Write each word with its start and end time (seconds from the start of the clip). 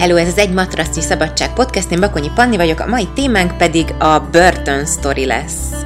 Hello, 0.00 0.16
ez 0.16 0.28
az 0.28 0.38
Egy 0.38 0.52
Matrasznyi 0.52 1.02
Szabadság 1.02 1.52
Podcast, 1.52 1.90
én 1.90 2.00
Bakonyi 2.00 2.30
Panni 2.34 2.56
vagyok, 2.56 2.80
a 2.80 2.86
mai 2.86 3.08
témánk 3.14 3.56
pedig 3.56 3.90
a 3.98 4.20
Burton 4.20 4.86
Story 4.86 5.26
lesz. 5.26 5.84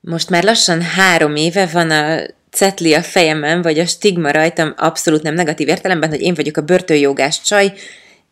Most 0.00 0.30
már 0.30 0.44
lassan 0.44 0.82
három 0.82 1.36
éve 1.36 1.66
van 1.66 1.90
a 1.90 2.20
cetli 2.50 2.94
a 2.94 3.02
fejemen, 3.02 3.62
vagy 3.62 3.78
a 3.78 3.86
stigma 3.86 4.30
rajtam, 4.30 4.74
abszolút 4.76 5.22
nem 5.22 5.34
negatív 5.34 5.68
értelemben, 5.68 6.08
hogy 6.08 6.20
én 6.20 6.34
vagyok 6.34 6.56
a 6.56 6.62
börtönjogás 6.62 7.42
csaj, 7.42 7.72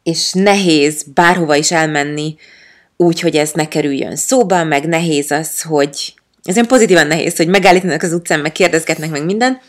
és 0.03 0.33
nehéz 0.33 1.05
bárhova 1.15 1.55
is 1.55 1.73
elmenni 1.73 2.37
úgy, 2.97 3.21
hogy 3.21 3.37
ez 3.37 3.51
ne 3.53 3.69
kerüljön 3.69 4.17
szóba, 4.17 4.65
meg 4.65 4.89
nehéz 4.89 5.31
az, 5.31 5.63
hogy 5.63 6.15
ez 6.47 6.55
olyan 6.55 6.69
pozitívan 6.69 7.07
nehéz, 7.07 7.37
hogy 7.37 7.49
megállítanak 7.49 8.03
az 8.03 8.13
utcán, 8.13 8.41
meg 8.41 8.53
kérdezgetnek 8.53 9.11
meg 9.11 9.25
minden. 9.25 9.61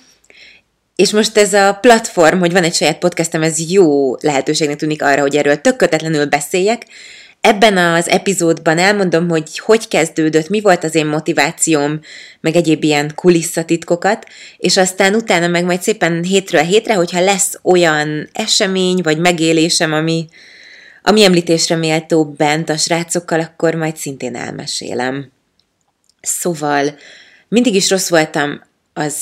És 0.95 1.11
most 1.11 1.37
ez 1.37 1.53
a 1.53 1.77
platform, 1.81 2.39
hogy 2.39 2.51
van 2.51 2.63
egy 2.63 2.73
saját 2.73 2.97
podcastem, 2.97 3.43
ez 3.43 3.71
jó 3.71 4.15
lehetőségnek 4.15 4.77
tűnik 4.77 5.03
arra, 5.03 5.21
hogy 5.21 5.35
erről 5.35 5.61
tök 5.61 5.75
kötetlenül 5.75 6.25
beszéljek. 6.25 6.85
Ebben 7.41 7.77
az 7.77 8.09
epizódban 8.09 8.77
elmondom, 8.77 9.29
hogy 9.29 9.59
hogy 9.59 9.87
kezdődött, 9.87 10.49
mi 10.49 10.61
volt 10.61 10.83
az 10.83 10.95
én 10.95 11.05
motivációm, 11.05 11.99
meg 12.41 12.55
egyéb 12.55 12.83
ilyen 12.83 13.11
kulisszatitkokat, 13.15 14.25
és 14.57 14.77
aztán 14.77 15.15
utána 15.15 15.47
meg 15.47 15.65
majd 15.65 15.81
szépen 15.81 16.23
hétről 16.23 16.61
hétre, 16.61 16.93
hogyha 16.93 17.19
lesz 17.19 17.59
olyan 17.63 18.29
esemény, 18.33 19.01
vagy 19.01 19.17
megélésem, 19.17 19.93
ami, 19.93 20.27
ami 21.03 21.23
említésre 21.23 21.75
méltó 21.75 22.25
bent 22.25 22.69
a 22.69 22.77
srácokkal, 22.77 23.39
akkor 23.39 23.73
majd 23.73 23.97
szintén 23.97 24.35
elmesélem. 24.35 25.31
Szóval 26.27 26.97
mindig 27.47 27.75
is 27.75 27.89
rossz 27.89 28.09
voltam 28.09 28.61
az 28.93 29.15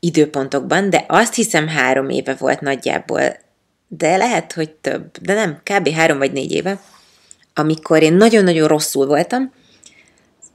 időpontokban, 0.00 0.90
de 0.90 1.04
azt 1.08 1.34
hiszem 1.34 1.68
három 1.68 2.08
éve 2.08 2.34
volt 2.34 2.60
nagyjából, 2.60 3.36
de 3.88 4.16
lehet, 4.16 4.52
hogy 4.52 4.70
több, 4.70 5.18
de 5.20 5.34
nem, 5.34 5.60
kb. 5.62 5.88
három 5.88 6.18
vagy 6.18 6.32
négy 6.32 6.52
éve, 6.52 6.80
amikor 7.54 8.02
én 8.02 8.12
nagyon-nagyon 8.12 8.68
rosszul 8.68 9.06
voltam, 9.06 9.52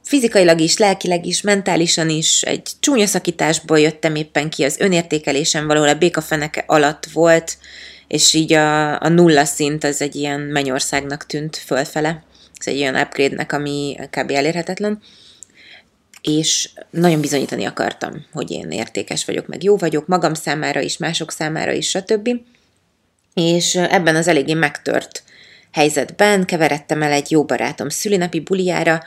fizikailag 0.02 0.60
is, 0.60 0.76
lelkileg 0.76 1.26
is, 1.26 1.40
mentálisan 1.40 2.08
is, 2.08 2.42
egy 2.42 2.70
csúnya 2.80 3.06
szakításból 3.06 3.80
jöttem 3.80 4.14
éppen 4.14 4.50
ki, 4.50 4.64
az 4.64 4.78
önértékelésem 4.78 5.66
valahol 5.66 5.88
a 5.88 5.98
békafeneke 5.98 6.64
alatt 6.66 7.06
volt, 7.12 7.58
és 8.06 8.34
így 8.34 8.52
a, 8.52 9.02
a 9.02 9.08
nulla 9.08 9.44
szint 9.44 9.84
az 9.84 10.00
egy 10.00 10.16
ilyen 10.16 10.40
mennyországnak 10.40 11.26
tűnt 11.26 11.56
fölfele. 11.56 12.24
Ez 12.58 12.66
egy 12.66 12.80
olyan 12.80 12.96
upgrade-nek, 12.96 13.52
ami 13.52 13.96
kb. 14.10 14.30
elérhetetlen 14.30 15.02
és 16.22 16.70
nagyon 16.90 17.20
bizonyítani 17.20 17.64
akartam, 17.64 18.26
hogy 18.32 18.50
én 18.50 18.70
értékes 18.70 19.24
vagyok, 19.24 19.46
meg 19.46 19.62
jó 19.62 19.76
vagyok, 19.76 20.06
magam 20.06 20.34
számára 20.34 20.80
is, 20.80 20.96
mások 20.96 21.32
számára 21.32 21.72
is, 21.72 21.88
stb. 21.88 22.30
És 23.34 23.74
ebben 23.74 24.16
az 24.16 24.28
eléggé 24.28 24.54
megtört 24.54 25.22
helyzetben 25.72 26.44
keveredtem 26.44 27.02
el 27.02 27.12
egy 27.12 27.30
jó 27.30 27.44
barátom 27.44 27.88
szülinapi 27.88 28.40
buliára, 28.40 29.02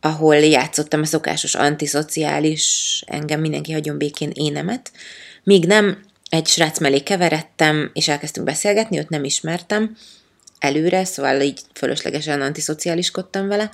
ahol 0.00 0.36
játszottam 0.36 1.00
a 1.00 1.04
szokásos 1.04 1.54
antiszociális, 1.54 3.02
engem 3.06 3.40
mindenki 3.40 3.72
hagyjon 3.72 3.98
békén 3.98 4.30
énemet, 4.34 4.90
míg 5.42 5.66
nem 5.66 6.02
egy 6.30 6.46
srác 6.46 6.78
mellé 6.78 6.98
keveredtem, 6.98 7.90
és 7.94 8.08
elkezdtünk 8.08 8.46
beszélgetni, 8.46 8.98
őt 8.98 9.08
nem 9.08 9.24
ismertem 9.24 9.96
előre, 10.58 11.04
szóval 11.04 11.40
így 11.40 11.60
fölöslegesen 11.74 12.40
antiszociáliskodtam 12.40 13.48
vele, 13.48 13.70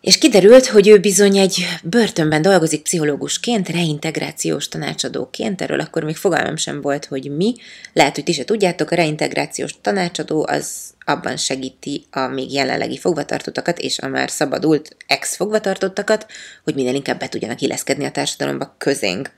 és 0.00 0.18
kiderült, 0.18 0.66
hogy 0.66 0.88
ő 0.88 0.98
bizony 0.98 1.36
egy 1.36 1.66
börtönben 1.82 2.42
dolgozik 2.42 2.82
pszichológusként, 2.82 3.68
reintegrációs 3.68 4.68
tanácsadóként, 4.68 5.62
erről 5.62 5.80
akkor 5.80 6.04
még 6.04 6.16
fogalmam 6.16 6.56
sem 6.56 6.80
volt, 6.80 7.04
hogy 7.04 7.36
mi. 7.36 7.54
Lehet, 7.92 8.14
hogy 8.14 8.24
ti 8.24 8.32
se 8.32 8.44
tudjátok, 8.44 8.90
a 8.90 8.94
reintegrációs 8.94 9.74
tanácsadó 9.80 10.46
az 10.48 10.70
abban 11.04 11.36
segíti 11.36 12.06
a 12.10 12.20
még 12.20 12.52
jelenlegi 12.52 12.98
fogvatartottakat 12.98 13.78
és 13.78 13.98
a 13.98 14.08
már 14.08 14.30
szabadult 14.30 14.96
ex-fogvatartottakat, 15.06 16.26
hogy 16.64 16.74
minél 16.74 16.94
inkább 16.94 17.18
be 17.18 17.28
tudjanak 17.28 17.60
illeszkedni 17.60 18.04
a 18.04 18.10
társadalomba 18.10 18.74
közénk. 18.78 19.30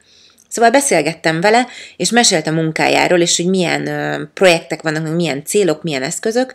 Szóval 0.49 0.71
beszélgettem 0.71 1.41
vele, 1.41 1.67
és 1.97 2.11
mesélt 2.11 2.47
a 2.47 2.53
munkájáról, 2.53 3.21
és 3.21 3.37
hogy 3.37 3.47
milyen 3.47 4.31
projektek 4.35 4.83
vannak, 4.83 5.15
milyen 5.15 5.45
célok, 5.45 5.83
milyen 5.83 6.03
eszközök, 6.03 6.55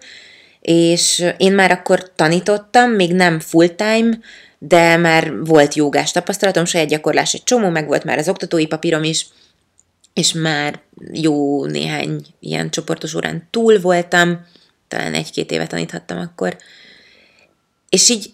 és 0.65 1.25
én 1.37 1.53
már 1.53 1.71
akkor 1.71 2.11
tanítottam, 2.15 2.91
még 2.91 3.13
nem 3.13 3.39
full-time, 3.39 4.19
de 4.57 4.97
már 4.97 5.43
volt 5.43 5.73
jogás 5.73 6.11
tapasztalatom, 6.11 6.65
saját 6.65 6.87
gyakorlás 6.87 7.33
egy 7.33 7.43
csomó, 7.43 7.69
meg 7.69 7.87
volt 7.87 8.03
már 8.03 8.17
az 8.17 8.29
oktatói 8.29 8.67
papírom 8.67 9.03
is, 9.03 9.27
és 10.13 10.33
már 10.33 10.81
jó 11.13 11.65
néhány 11.65 12.25
ilyen 12.39 12.69
csoportos 12.69 13.13
órán 13.13 13.47
túl 13.51 13.79
voltam, 13.79 14.45
talán 14.87 15.13
egy-két 15.13 15.51
éve 15.51 15.67
taníthattam 15.67 16.17
akkor, 16.17 16.57
és 17.89 18.09
így 18.09 18.33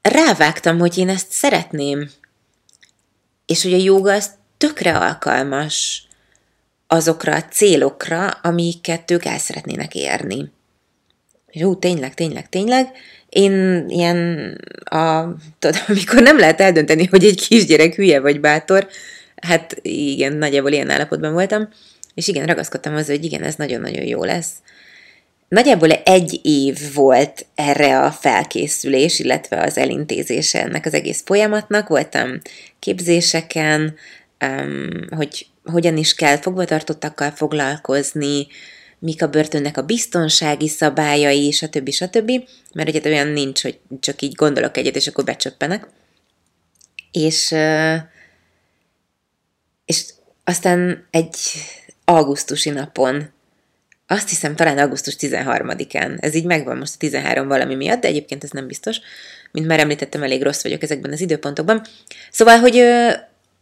rávágtam, 0.00 0.78
hogy 0.78 0.98
én 0.98 1.08
ezt 1.08 1.30
szeretném, 1.30 2.10
és 3.46 3.62
hogy 3.62 3.72
a 3.72 3.76
joga 3.76 4.12
az 4.12 4.30
tökre 4.58 4.98
alkalmas 4.98 6.06
azokra 6.86 7.34
a 7.34 7.44
célokra, 7.44 8.28
amiket 8.28 9.10
ők 9.10 9.24
el 9.24 9.38
szeretnének 9.38 9.94
érni 9.94 10.54
jó, 11.58 11.74
tényleg, 11.74 12.14
tényleg, 12.14 12.48
tényleg. 12.48 12.90
Én 13.28 13.84
ilyen, 13.88 14.50
a, 14.84 15.24
tudod, 15.58 15.82
amikor 15.88 16.22
nem 16.22 16.38
lehet 16.38 16.60
eldönteni, 16.60 17.04
hogy 17.04 17.24
egy 17.24 17.46
kisgyerek 17.48 17.94
hülye 17.94 18.20
vagy 18.20 18.40
bátor, 18.40 18.88
hát 19.36 19.76
igen, 19.82 20.32
nagyjából 20.32 20.72
ilyen 20.72 20.90
állapotban 20.90 21.32
voltam, 21.32 21.68
és 22.14 22.28
igen, 22.28 22.46
ragaszkodtam 22.46 22.92
hozzá, 22.92 23.12
hogy 23.14 23.24
igen, 23.24 23.42
ez 23.42 23.54
nagyon-nagyon 23.54 24.04
jó 24.04 24.24
lesz. 24.24 24.50
Nagyjából 25.48 25.90
egy 25.90 26.40
év 26.42 26.78
volt 26.94 27.46
erre 27.54 28.00
a 28.00 28.10
felkészülés, 28.10 29.18
illetve 29.18 29.62
az 29.62 29.78
elintézése 29.78 30.62
ennek 30.62 30.86
az 30.86 30.94
egész 30.94 31.22
folyamatnak. 31.24 31.88
Voltam 31.88 32.40
képzéseken, 32.78 33.94
hogy 35.16 35.46
hogyan 35.64 35.96
is 35.96 36.14
kell 36.14 36.36
fogvatartottakkal 36.36 37.30
foglalkozni, 37.30 38.46
mik 39.06 39.22
a 39.22 39.28
börtönnek 39.28 39.76
a 39.76 39.82
biztonsági 39.82 40.68
szabályai, 40.68 41.50
stb. 41.50 41.90
stb. 41.90 42.30
Mert 42.74 42.88
ugye 42.88 43.00
olyan 43.04 43.28
nincs, 43.28 43.62
hogy 43.62 43.78
csak 44.00 44.22
így 44.22 44.34
gondolok 44.34 44.76
egyet, 44.76 44.96
és 44.96 45.06
akkor 45.06 45.24
becsöppenek. 45.24 45.88
És, 47.10 47.54
és 49.84 50.04
aztán 50.44 51.06
egy 51.10 51.36
augusztusi 52.04 52.70
napon, 52.70 53.30
azt 54.06 54.28
hiszem 54.28 54.56
talán 54.56 54.78
augusztus 54.78 55.16
13-án, 55.18 56.22
ez 56.22 56.34
így 56.34 56.44
megvan 56.44 56.76
most 56.76 56.94
a 56.94 56.98
13 56.98 57.48
valami 57.48 57.74
miatt, 57.74 58.00
de 58.00 58.08
egyébként 58.08 58.44
ez 58.44 58.50
nem 58.50 58.66
biztos, 58.66 59.00
mint 59.52 59.66
már 59.66 59.80
említettem, 59.80 60.22
elég 60.22 60.42
rossz 60.42 60.62
vagyok 60.62 60.82
ezekben 60.82 61.12
az 61.12 61.20
időpontokban. 61.20 61.84
Szóval, 62.30 62.58
hogy 62.58 62.76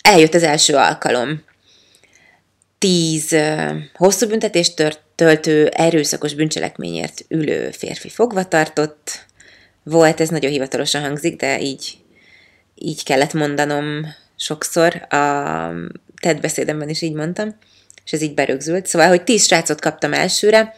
eljött 0.02 0.34
az 0.34 0.42
első 0.42 0.74
alkalom. 0.74 1.44
Tíz 2.78 3.36
hosszú 3.94 4.28
büntetést 4.28 5.02
töltő 5.14 5.66
erőszakos 5.66 6.34
bűncselekményért 6.34 7.24
ülő 7.28 7.70
férfi 7.70 8.08
fogvatartott 8.08 9.24
volt, 9.82 10.20
ez 10.20 10.28
nagyon 10.28 10.50
hivatalosan 10.50 11.02
hangzik, 11.02 11.36
de 11.36 11.60
így, 11.60 11.96
így 12.74 13.04
kellett 13.04 13.32
mondanom 13.32 14.06
sokszor, 14.36 14.94
a 14.94 15.70
TED 16.20 16.40
beszédemben 16.40 16.88
is 16.88 17.02
így 17.02 17.12
mondtam, 17.12 17.56
és 18.04 18.12
ez 18.12 18.22
így 18.22 18.34
berögzült. 18.34 18.86
Szóval, 18.86 19.08
hogy 19.08 19.24
tíz 19.24 19.46
srácot 19.46 19.80
kaptam 19.80 20.12
elsőre, 20.12 20.76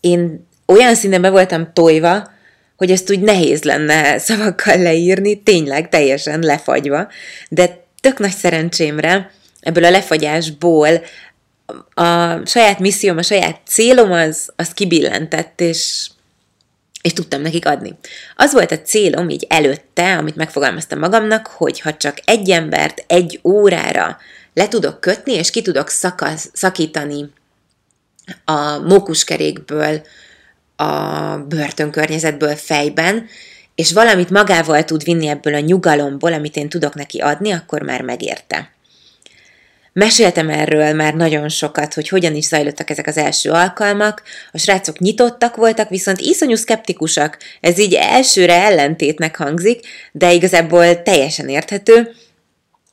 én 0.00 0.46
olyan 0.66 0.94
szinten 0.94 1.20
be 1.20 1.30
voltam 1.30 1.72
tojva, 1.72 2.30
hogy 2.76 2.90
ezt 2.90 3.10
úgy 3.10 3.20
nehéz 3.20 3.62
lenne 3.62 4.18
szavakkal 4.18 4.78
leírni, 4.78 5.42
tényleg 5.42 5.88
teljesen 5.88 6.40
lefagyva, 6.40 7.08
de 7.48 7.84
tök 8.00 8.18
nagy 8.18 8.34
szerencsémre 8.34 9.30
ebből 9.66 9.84
a 9.84 9.90
lefagyásból 9.90 11.02
a 11.94 12.36
saját 12.46 12.78
misszióm, 12.78 13.16
a 13.18 13.22
saját 13.22 13.60
célom 13.66 14.12
az, 14.12 14.52
az 14.56 14.72
kibillentett, 14.72 15.60
és, 15.60 16.08
és 17.02 17.12
tudtam 17.12 17.40
nekik 17.40 17.66
adni. 17.66 17.98
Az 18.36 18.52
volt 18.52 18.72
a 18.72 18.80
célom 18.80 19.28
így 19.28 19.46
előtte, 19.48 20.16
amit 20.16 20.36
megfogalmaztam 20.36 20.98
magamnak, 20.98 21.46
hogy 21.46 21.80
ha 21.80 21.96
csak 21.96 22.18
egy 22.24 22.50
embert 22.50 23.04
egy 23.06 23.40
órára 23.42 24.18
le 24.54 24.68
tudok 24.68 25.00
kötni, 25.00 25.32
és 25.32 25.50
ki 25.50 25.62
tudok 25.62 25.88
szakasz, 25.88 26.50
szakítani 26.52 27.30
a 28.44 28.78
mókuskerékből, 28.78 30.02
a 30.76 30.92
börtönkörnyezetből 31.36 32.56
fejben, 32.56 33.26
és 33.74 33.92
valamit 33.92 34.30
magával 34.30 34.84
tud 34.84 35.04
vinni 35.04 35.26
ebből 35.26 35.54
a 35.54 35.58
nyugalomból, 35.60 36.32
amit 36.32 36.56
én 36.56 36.68
tudok 36.68 36.94
neki 36.94 37.18
adni, 37.18 37.52
akkor 37.52 37.82
már 37.82 38.02
megérte. 38.02 38.74
Meséltem 39.98 40.48
erről 40.48 40.92
már 40.92 41.14
nagyon 41.14 41.48
sokat, 41.48 41.94
hogy 41.94 42.08
hogyan 42.08 42.34
is 42.34 42.44
zajlottak 42.44 42.90
ezek 42.90 43.06
az 43.06 43.16
első 43.16 43.50
alkalmak. 43.50 44.22
A 44.52 44.58
srácok 44.58 44.98
nyitottak 44.98 45.56
voltak, 45.56 45.88
viszont 45.88 46.20
iszonyú 46.20 46.54
szkeptikusak. 46.54 47.38
Ez 47.60 47.78
így 47.78 47.94
elsőre 47.94 48.54
ellentétnek 48.54 49.36
hangzik, 49.36 49.80
de 50.12 50.32
igazából 50.32 51.02
teljesen 51.02 51.48
érthető. 51.48 52.14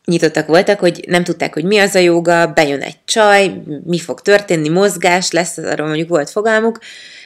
nyitottak 0.06 0.48
voltak, 0.48 0.80
hogy 0.80 1.04
nem 1.08 1.24
tudták, 1.24 1.54
hogy 1.54 1.64
mi 1.64 1.78
az 1.78 1.96
a 1.96 2.00
joga, 2.00 2.48
bejön 2.48 2.82
egy 2.82 2.98
csaj, 3.06 3.54
mi 3.84 4.00
fog 4.00 4.22
történni, 4.22 4.70
mozgás 4.70 5.32
lesz, 5.32 5.58
arról 5.58 5.88
mondjuk 5.88 6.10
volt 6.10 6.30
fogalmuk, 6.30 6.80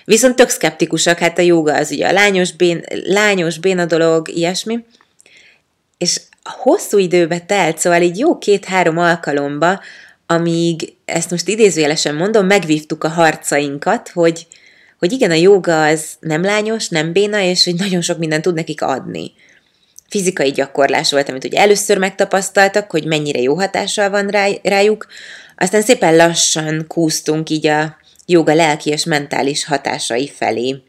viszont 0.06 0.36
tök 0.36 0.50
szkeptikusak, 0.50 1.18
hát 1.18 1.38
a 1.38 1.42
joga 1.42 1.76
az 1.76 1.92
ugye 1.92 2.08
a 2.08 2.12
lányos, 2.12 2.52
bén, 2.52 2.84
lányos 3.04 3.58
béna 3.58 3.86
dolog, 3.86 4.30
ilyesmi, 4.30 4.86
és 5.98 6.22
hosszú 6.50 6.98
időbe 6.98 7.40
telt, 7.40 7.78
szóval 7.78 8.02
így 8.02 8.18
jó 8.18 8.38
két-három 8.38 8.98
alkalomba, 8.98 9.82
amíg, 10.26 10.94
ezt 11.06 11.32
most 11.32 11.48
idézőjelesen 11.48 12.16
mondom, 12.16 12.46
megvívtuk 12.46 13.04
a 13.04 13.10
harcainkat, 13.10 14.10
hogy, 14.10 14.48
hogy 15.00 15.12
igen, 15.12 15.32
a 15.32 15.34
joga 15.34 15.86
az 15.86 16.06
nem 16.20 16.42
lányos, 16.42 16.90
nem 16.90 17.12
béna, 17.12 17.40
és 17.40 17.64
hogy 17.64 17.76
nagyon 17.76 18.02
sok 18.02 18.18
mindent 18.18 18.44
tud 18.44 18.56
nekik 18.56 18.82
adni 18.82 19.32
fizikai 20.10 20.52
gyakorlás 20.52 21.12
volt, 21.12 21.30
amit 21.30 21.44
ugye 21.44 21.60
először 21.60 21.98
megtapasztaltak, 21.98 22.92
hogy 22.92 23.06
mennyire 23.06 23.40
jó 23.40 23.56
hatással 23.56 24.10
van 24.10 24.28
rájuk, 24.64 25.08
aztán 25.58 25.82
szépen 25.82 26.16
lassan 26.16 26.86
kúztunk 26.88 27.50
így 27.50 27.68
a 27.68 27.98
joga 28.26 28.54
lelki 28.54 28.90
és 28.90 29.04
mentális 29.04 29.66
hatásai 29.66 30.28
felé. 30.28 30.82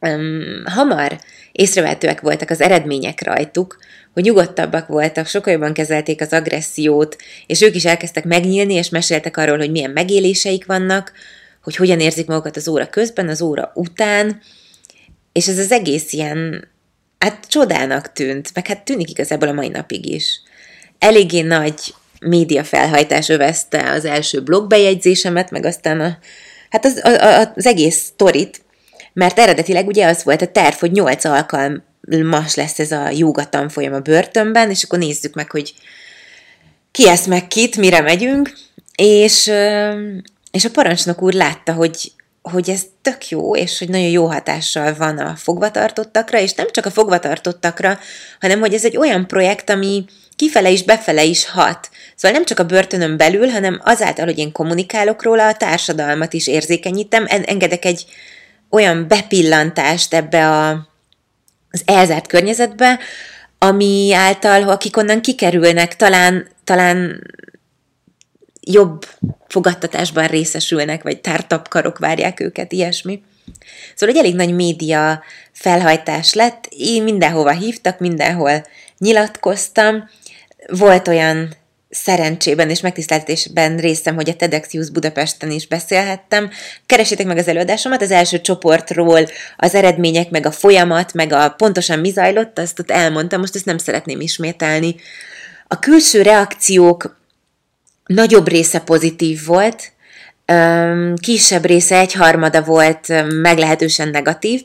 Um, 0.00 0.62
hamar 0.64 1.20
észrevehetőek 1.52 2.20
voltak 2.20 2.50
az 2.50 2.60
eredmények 2.60 3.22
rajtuk, 3.22 3.78
hogy 4.12 4.22
nyugodtabbak 4.22 4.86
voltak, 4.86 5.26
sokkal 5.26 5.52
jobban 5.52 5.72
kezelték 5.72 6.20
az 6.20 6.32
agressziót, 6.32 7.16
és 7.46 7.60
ők 7.60 7.74
is 7.74 7.84
elkezdtek 7.84 8.24
megnyílni, 8.24 8.74
és 8.74 8.88
meséltek 8.88 9.36
arról, 9.36 9.58
hogy 9.58 9.70
milyen 9.70 9.90
megéléseik 9.90 10.66
vannak, 10.66 11.12
hogy 11.62 11.76
hogyan 11.76 12.00
érzik 12.00 12.26
magukat 12.26 12.56
az 12.56 12.68
óra 12.68 12.86
közben, 12.86 13.28
az 13.28 13.42
óra 13.42 13.72
után, 13.74 14.40
és 15.32 15.48
ez 15.48 15.58
az 15.58 15.72
egész 15.72 16.12
ilyen 16.12 16.68
hát 17.18 17.46
csodának 17.48 18.12
tűnt, 18.12 18.50
meg 18.54 18.66
hát 18.66 18.84
tűnik 18.84 19.10
igazából 19.10 19.48
a 19.48 19.52
mai 19.52 19.68
napig 19.68 20.06
is. 20.06 20.40
Eléggé 20.98 21.40
nagy 21.40 21.94
média 22.20 22.64
felhajtás 22.64 23.28
övezte 23.28 23.90
az 23.90 24.04
első 24.04 24.42
blogbejegyzésemet, 24.42 25.50
meg 25.50 25.64
aztán 25.64 26.00
a, 26.00 26.18
hát 26.70 26.84
az, 26.84 27.00
a, 27.04 27.40
a, 27.40 27.52
az 27.54 27.66
egész 27.66 27.96
sztorit, 27.96 28.60
mert 29.18 29.38
eredetileg 29.38 29.86
ugye 29.86 30.06
az 30.06 30.24
volt 30.24 30.42
a 30.42 30.46
terv, 30.46 30.74
hogy 30.74 30.92
nyolc 30.92 31.24
alkalmas 31.24 32.54
lesz 32.54 32.78
ez 32.78 32.92
a 32.92 33.10
jóga 33.10 33.48
tanfolyam 33.48 33.92
a 33.92 34.00
börtönben, 34.00 34.70
és 34.70 34.82
akkor 34.82 34.98
nézzük 34.98 35.34
meg, 35.34 35.50
hogy 35.50 35.74
ki 36.90 37.08
ezt 37.08 37.26
meg 37.26 37.46
kit, 37.46 37.76
mire 37.76 38.00
megyünk, 38.00 38.52
és, 38.94 39.50
és 40.50 40.64
a 40.64 40.70
parancsnok 40.72 41.22
úr 41.22 41.32
látta, 41.32 41.72
hogy 41.72 42.12
hogy 42.42 42.70
ez 42.70 42.82
tök 43.02 43.28
jó, 43.28 43.56
és 43.56 43.78
hogy 43.78 43.88
nagyon 43.88 44.08
jó 44.08 44.26
hatással 44.26 44.94
van 44.94 45.18
a 45.18 45.36
fogvatartottakra, 45.36 46.40
és 46.40 46.52
nem 46.52 46.66
csak 46.70 46.86
a 46.86 46.90
fogvatartottakra, 46.90 47.98
hanem 48.40 48.60
hogy 48.60 48.74
ez 48.74 48.84
egy 48.84 48.96
olyan 48.96 49.26
projekt, 49.26 49.70
ami 49.70 50.04
kifele 50.36 50.70
is, 50.70 50.82
befele 50.82 51.24
is 51.24 51.48
hat. 51.48 51.88
Szóval 52.16 52.36
nem 52.36 52.46
csak 52.46 52.58
a 52.58 52.66
börtönön 52.66 53.16
belül, 53.16 53.48
hanem 53.48 53.80
azáltal, 53.84 54.24
hogy 54.24 54.38
én 54.38 54.52
kommunikálok 54.52 55.22
róla, 55.22 55.46
a 55.46 55.56
társadalmat 55.56 56.32
is 56.32 56.46
érzékenyítem, 56.46 57.24
engedek 57.28 57.84
egy 57.84 58.06
olyan 58.70 59.08
bepillantást 59.08 60.14
ebbe 60.14 60.48
a, 60.50 60.70
az 61.70 61.82
elzárt 61.84 62.26
környezetbe, 62.26 62.98
ami 63.58 64.12
által, 64.14 64.68
akik 64.68 64.96
onnan 64.96 65.20
kikerülnek, 65.20 65.96
talán, 65.96 66.48
talán 66.64 67.22
jobb 68.60 69.06
fogadtatásban 69.46 70.26
részesülnek, 70.26 71.02
vagy 71.02 71.20
tártapkarok 71.20 71.98
várják 71.98 72.40
őket, 72.40 72.72
ilyesmi. 72.72 73.22
Szóval 73.94 74.14
egy 74.14 74.20
elég 74.20 74.34
nagy 74.34 74.54
média 74.54 75.22
felhajtás 75.52 76.34
lett, 76.34 76.66
én 76.70 77.02
mindenhova 77.02 77.50
hívtak, 77.50 77.98
mindenhol 77.98 78.66
nyilatkoztam. 78.98 80.08
Volt 80.66 81.08
olyan 81.08 81.54
szerencsében 81.90 82.70
és 82.70 82.80
megtiszteltetésben 82.80 83.76
részem, 83.76 84.14
hogy 84.14 84.28
a 84.28 84.34
TEDx 84.34 84.72
Youth 84.72 84.92
Budapesten 84.92 85.50
is 85.50 85.66
beszélhettem. 85.66 86.50
Keresétek 86.86 87.26
meg 87.26 87.36
az 87.36 87.48
előadásomat, 87.48 88.02
az 88.02 88.10
első 88.10 88.40
csoportról, 88.40 89.26
az 89.56 89.74
eredmények, 89.74 90.30
meg 90.30 90.46
a 90.46 90.50
folyamat, 90.50 91.12
meg 91.12 91.32
a 91.32 91.48
pontosan 91.48 91.98
mi 91.98 92.10
zajlott, 92.10 92.58
azt 92.58 92.78
ott 92.78 92.90
elmondtam, 92.90 93.40
most 93.40 93.54
ezt 93.54 93.64
nem 93.64 93.78
szeretném 93.78 94.20
ismételni. 94.20 94.96
A 95.66 95.78
külső 95.78 96.22
reakciók 96.22 97.20
nagyobb 98.06 98.48
része 98.48 98.80
pozitív 98.80 99.44
volt, 99.44 99.92
kisebb 101.20 101.64
része, 101.64 101.98
egyharmada 101.98 102.62
volt 102.62 103.24
meglehetősen 103.42 104.08
negatív. 104.08 104.62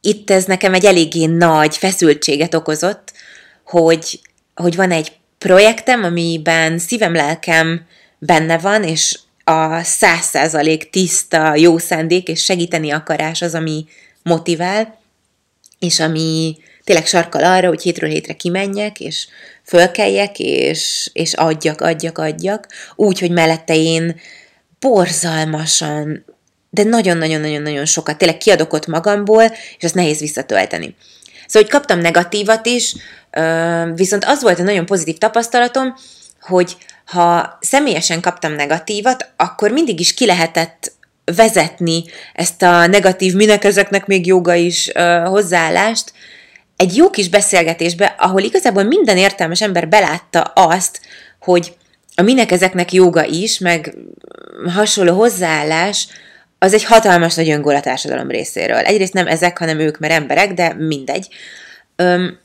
Itt 0.00 0.30
ez 0.30 0.44
nekem 0.44 0.74
egy 0.74 0.84
eléggé 0.84 1.24
nagy 1.24 1.76
feszültséget 1.76 2.54
okozott, 2.54 3.12
hogy, 3.64 4.20
hogy 4.54 4.76
van 4.76 4.90
egy 4.90 5.12
projektem, 5.42 6.04
amiben 6.04 6.78
szívem, 6.78 7.14
lelkem 7.14 7.86
benne 8.18 8.58
van, 8.58 8.84
és 8.84 9.18
a 9.44 9.82
száz 9.82 10.24
százalék 10.24 10.90
tiszta, 10.90 11.54
jó 11.54 11.78
szándék 11.78 12.28
és 12.28 12.44
segíteni 12.44 12.90
akarás 12.90 13.42
az, 13.42 13.54
ami 13.54 13.84
motivál, 14.22 15.00
és 15.78 16.00
ami 16.00 16.56
tényleg 16.84 17.06
sarkal 17.06 17.44
arra, 17.44 17.68
hogy 17.68 17.82
hétről 17.82 18.10
hétre 18.10 18.32
kimenjek, 18.32 19.00
és 19.00 19.26
fölkeljek, 19.64 20.38
és, 20.38 21.10
és 21.12 21.32
adjak, 21.32 21.80
adjak, 21.80 22.18
adjak, 22.18 22.66
úgy, 22.96 23.18
hogy 23.18 23.30
mellette 23.30 23.76
én 23.76 24.20
borzalmasan, 24.80 26.24
de 26.70 26.82
nagyon-nagyon-nagyon-nagyon 26.82 27.84
sokat, 27.84 28.18
tényleg 28.18 28.38
kiadok 28.38 28.72
ott 28.72 28.86
magamból, 28.86 29.44
és 29.78 29.84
azt 29.84 29.94
nehéz 29.94 30.18
visszatölteni. 30.18 30.94
Szóval, 31.46 31.68
hogy 31.68 31.80
kaptam 31.80 31.98
negatívat 31.98 32.66
is, 32.66 32.94
viszont 33.94 34.24
az 34.24 34.42
volt 34.42 34.58
a 34.58 34.62
nagyon 34.62 34.86
pozitív 34.86 35.18
tapasztalatom, 35.18 35.94
hogy 36.40 36.76
ha 37.04 37.58
személyesen 37.60 38.20
kaptam 38.20 38.52
negatívat, 38.52 39.28
akkor 39.36 39.70
mindig 39.70 40.00
is 40.00 40.14
ki 40.14 40.26
lehetett 40.26 40.92
vezetni 41.24 42.04
ezt 42.34 42.62
a 42.62 42.86
negatív, 42.86 43.34
minek 43.34 43.64
ezeknek 43.64 44.06
még 44.06 44.26
joga 44.26 44.54
is 44.54 44.90
hozzáállást, 45.24 46.12
egy 46.76 46.96
jó 46.96 47.10
kis 47.10 47.28
beszélgetésbe, 47.28 48.14
ahol 48.18 48.40
igazából 48.40 48.82
minden 48.82 49.16
értelmes 49.16 49.60
ember 49.60 49.88
belátta 49.88 50.40
azt, 50.40 51.00
hogy 51.40 51.76
a 52.14 52.22
minek 52.22 52.50
ezeknek 52.50 52.92
joga 52.92 53.24
is, 53.24 53.58
meg 53.58 53.94
hasonló 54.66 55.14
hozzáállás, 55.14 56.06
az 56.58 56.74
egy 56.74 56.84
hatalmas 56.84 57.34
nagy 57.34 57.50
öngól 57.50 57.74
a 57.74 57.80
társadalom 57.80 58.28
részéről. 58.28 58.76
Egyrészt 58.76 59.12
nem 59.12 59.26
ezek, 59.26 59.58
hanem 59.58 59.78
ők, 59.78 59.98
mert 59.98 60.12
emberek, 60.12 60.52
de 60.52 60.74
mindegy. 60.78 61.28
Öm, 61.96 62.38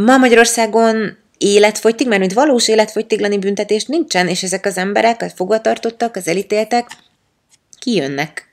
ma 0.00 0.16
Magyarországon 0.16 1.16
életfogytig, 1.38 2.08
mert 2.08 2.20
mint 2.20 2.32
valós 2.32 2.68
életfogytiglani 2.68 3.38
büntetés 3.38 3.84
nincsen, 3.84 4.28
és 4.28 4.42
ezek 4.42 4.66
az 4.66 4.76
emberek, 4.76 5.22
a 5.22 5.28
fogvatartottak, 5.28 6.16
az 6.16 6.28
elítéltek, 6.28 6.86
kijönnek 7.78 8.48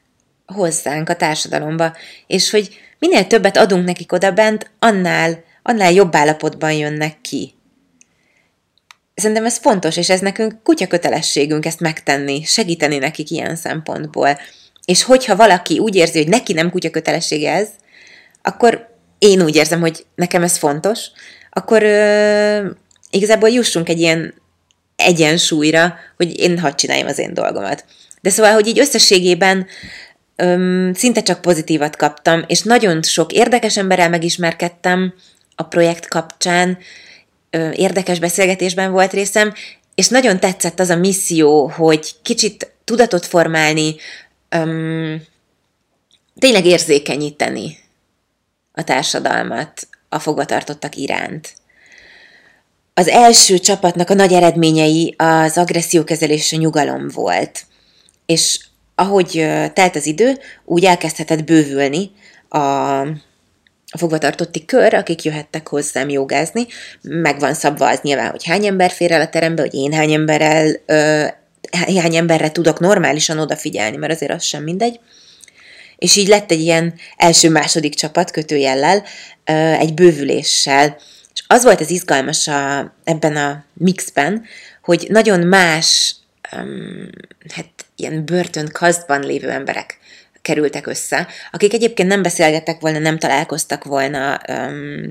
hozzánk 0.46 1.10
a 1.10 1.16
társadalomba, 1.16 1.96
és 2.28 2.50
hogy 2.50 2.70
minél 3.00 3.28
többet 3.28 3.58
adunk 3.58 3.86
nekik 3.86 4.12
oda 4.12 4.32
bent, 4.32 4.72
annál, 4.80 5.44
annál 5.64 5.92
jobb 5.92 6.16
állapotban 6.16 6.72
jönnek 6.72 7.22
ki. 7.22 7.54
Szerintem 9.16 9.46
ez 9.46 9.58
fontos, 9.58 9.98
és 9.98 10.10
ez 10.10 10.20
nekünk 10.20 10.64
kutya 10.64 10.88
kötelességünk 10.88 11.66
ezt 11.66 11.80
megtenni, 11.80 12.44
segíteni 12.44 12.98
nekik 12.98 13.30
ilyen 13.30 13.56
szempontból. 13.56 14.40
És 14.86 15.04
hogyha 15.04 15.36
valaki 15.36 15.80
úgy 15.80 15.96
érzi, 15.96 16.18
hogy 16.18 16.28
neki 16.28 16.54
nem 16.54 16.72
kutya 16.72 16.90
kötelessége 16.90 17.52
ez, 17.52 17.70
akkor 18.42 18.93
én 19.24 19.42
úgy 19.42 19.56
érzem, 19.56 19.80
hogy 19.80 20.06
nekem 20.15 20.44
ez 20.44 20.58
fontos, 20.58 21.00
akkor 21.50 21.84
ö, 21.84 22.68
igazából 23.10 23.50
jussunk 23.50 23.89
egy 23.89 24.00
ilyen 24.00 24.34
egyensúlyra, 24.96 25.96
hogy 26.18 26.39
én 26.39 26.60
hadd 26.60 26.75
csináljam 26.75 27.08
az 27.08 27.18
én 27.20 27.34
dolgomat. 27.34 27.86
De 28.22 28.30
szóval, 28.30 28.53
hogy 28.53 28.68
így 28.68 28.80
összességében 28.80 29.68
öm, 30.36 30.94
szinte 30.94 31.22
csak 31.22 31.42
pozitívat 31.42 31.96
kaptam, 31.96 32.44
és 32.48 32.62
nagyon 32.62 33.03
sok 33.03 33.32
érdekes 33.32 33.77
emberrel 33.77 34.10
megismerkedtem 34.10 35.13
a 35.56 35.63
projekt 35.63 36.08
kapcsán, 36.08 36.77
ö, 37.50 37.70
érdekes 37.72 38.20
beszélgetésben 38.20 38.92
volt 38.92 39.13
részem, 39.13 39.53
és 39.96 40.08
nagyon 40.08 40.39
tetszett 40.39 40.80
az 40.80 40.89
a 40.89 40.96
misszió, 40.96 41.68
hogy 41.68 42.12
kicsit 42.22 42.72
tudatot 42.84 43.25
formálni, 43.25 43.96
öm, 44.50 45.22
tényleg 46.39 46.65
érzékenyíteni 46.65 47.82
a 48.74 48.84
társadalmat 48.84 49.88
a 50.10 50.20
fogvatartottak 50.20 50.96
iránt. 50.96 51.53
Az 52.94 53.08
első 53.08 53.58
csapatnak 53.58 54.10
a 54.10 54.13
nagy 54.13 54.34
eredményei 54.34 55.15
az 55.18 55.58
agressziókezelés 55.58 56.51
nyugalom 56.51 57.08
volt. 57.08 57.65
És 58.25 58.60
ahogy 58.96 59.48
telt 59.74 59.96
az 59.96 60.06
idő, 60.06 60.39
úgy 60.65 60.86
elkezdhetett 60.86 61.44
bővülni 61.44 62.12
a, 62.48 62.58
a 62.58 63.98
fogvatartotti 63.98 64.65
kör, 64.65 64.94
akik 64.94 65.24
jöhettek 65.24 65.68
hozzám 65.68 66.10
jogázni. 66.10 66.65
Meg 67.01 67.39
van 67.39 67.53
szabva 67.53 67.89
az 67.89 68.00
nyilván, 68.01 68.30
hogy 68.30 68.46
hány 68.46 68.65
ember 68.65 68.92
fér 68.92 69.12
el 69.12 69.22
a 69.22 69.30
terembe, 69.30 69.62
hogy 69.62 69.74
én 69.74 69.94
hány 69.94 70.13
emberrel, 70.13 70.75
ö, 70.86 71.25
hány 71.72 72.15
emberre 72.15 72.51
tudok 72.51 72.80
normálisan 72.80 73.39
odafigyelni, 73.39 73.98
mert 73.98 74.13
azért 74.13 74.32
az 74.32 74.44
sem 74.44 74.63
mindegy. 74.63 75.00
És 76.03 76.15
így 76.15 76.27
lett 76.27 76.51
egy 76.51 76.60
ilyen 76.60 76.93
első-második 77.17 77.95
csapat 77.95 78.31
kötőjellel, 78.31 79.03
egy 79.79 79.93
bővüléssel. 79.93 80.98
És 81.33 81.43
az 81.48 81.63
volt 81.63 81.81
az 81.81 81.89
izgalmas 81.89 82.48
a, 82.48 82.93
ebben 83.03 83.36
a 83.36 83.65
mixben, 83.74 84.43
hogy 84.81 85.07
nagyon 85.10 85.39
más, 85.39 86.15
hát 87.53 87.69
ilyen 87.95 88.25
börtön 88.25 88.69
kasztban 88.72 89.22
lévő 89.22 89.50
emberek 89.50 89.98
kerültek 90.41 90.88
össze, 90.88 91.27
akik 91.51 91.74
egyébként 91.74 92.10
nem 92.10 92.22
beszélgettek 92.22 92.79
volna, 92.79 93.00
nem 93.00 93.17
találkoztak 93.17 93.83
volna 93.83 94.39
um, 94.48 95.10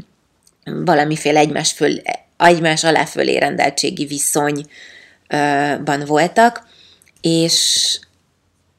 valamiféle 0.84 1.38
egymás, 1.38 1.72
föl, 1.72 2.02
egymás 2.36 2.84
alá 2.84 3.04
fölé 3.04 3.36
rendeltségi 3.36 4.04
viszonyban 4.04 4.66
voltak, 6.06 6.66
és 7.20 7.98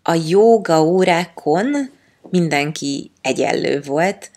a 0.04 0.14
jóga 0.28 0.82
órákon 0.82 2.02
mindenki 2.34 3.12
egyenlő 3.22 3.82
volt, 3.82 4.32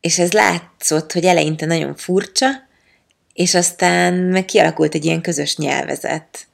és 0.00 0.18
ez 0.18 0.32
látszott, 0.32 1.12
hogy 1.12 1.24
eleinte 1.24 1.66
nagyon 1.66 1.96
furcsa, 1.96 2.48
és 3.32 3.54
aztán 3.54 4.14
meg 4.14 4.44
kialakult 4.44 4.94
egy 4.94 5.04
ilyen 5.04 5.20
közös 5.20 5.56
nyelvezet 5.56 6.46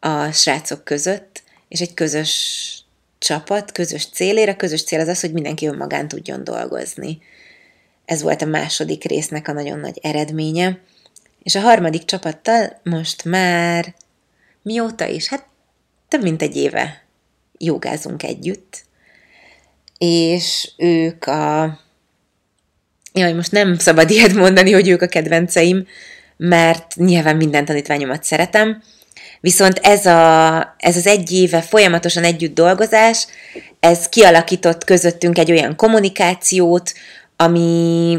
a 0.00 0.30
srácok 0.30 0.84
között, 0.84 1.42
és 1.68 1.80
egy 1.80 1.94
közös 1.94 2.84
csapat, 3.18 3.72
közös 3.72 4.06
célére. 4.06 4.52
A 4.52 4.56
közös 4.56 4.84
cél 4.84 5.00
az 5.00 5.08
az, 5.08 5.20
hogy 5.20 5.32
mindenki 5.32 5.66
önmagán 5.66 6.08
tudjon 6.08 6.44
dolgozni. 6.44 7.18
Ez 8.04 8.22
volt 8.22 8.42
a 8.42 8.46
második 8.46 9.04
résznek 9.04 9.48
a 9.48 9.52
nagyon 9.52 9.78
nagy 9.78 9.98
eredménye. 10.02 10.80
És 11.42 11.54
a 11.54 11.60
harmadik 11.60 12.04
csapattal 12.04 12.80
most 12.82 13.24
már 13.24 13.94
mióta 14.62 15.06
is? 15.06 15.28
Hát 15.28 15.46
több 16.08 16.22
mint 16.22 16.42
egy 16.42 16.56
éve 16.56 17.04
jogázunk 17.58 18.22
együtt, 18.22 18.85
és 19.98 20.70
ők 20.76 21.24
a... 21.24 21.78
Jaj, 23.12 23.32
most 23.32 23.52
nem 23.52 23.78
szabad 23.78 24.10
ilyet 24.10 24.34
mondani, 24.34 24.72
hogy 24.72 24.88
ők 24.88 25.02
a 25.02 25.06
kedvenceim, 25.06 25.86
mert 26.36 26.94
nyilván 26.94 27.36
minden 27.36 27.64
tanítványomat 27.64 28.24
szeretem, 28.24 28.82
viszont 29.40 29.78
ez, 29.78 30.06
a, 30.06 30.74
ez 30.78 30.96
az 30.96 31.06
egy 31.06 31.32
éve 31.32 31.60
folyamatosan 31.60 32.24
együtt 32.24 32.54
dolgozás, 32.54 33.26
ez 33.80 34.08
kialakított 34.08 34.84
közöttünk 34.84 35.38
egy 35.38 35.50
olyan 35.50 35.76
kommunikációt, 35.76 36.92
ami, 37.36 38.18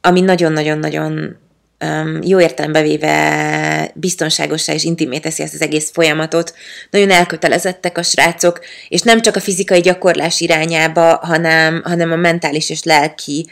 ami 0.00 0.20
nagyon-nagyon-nagyon 0.20 1.36
um, 1.84 2.18
jó 2.22 2.40
értelembe 2.40 2.82
véve 2.82 3.90
biztonságosá 3.94 4.72
és 4.72 4.84
intimé 4.84 5.18
teszi 5.18 5.42
ezt 5.42 5.54
az 5.54 5.62
egész 5.62 5.90
folyamatot. 5.90 6.54
Nagyon 6.90 7.10
elkötelezettek 7.10 7.98
a 7.98 8.02
srácok, 8.02 8.60
és 8.88 9.00
nem 9.00 9.20
csak 9.20 9.36
a 9.36 9.40
fizikai 9.40 9.80
gyakorlás 9.80 10.40
irányába, 10.40 11.16
hanem, 11.22 11.82
hanem 11.84 12.12
a 12.12 12.16
mentális 12.16 12.70
és 12.70 12.82
lelki 12.82 13.46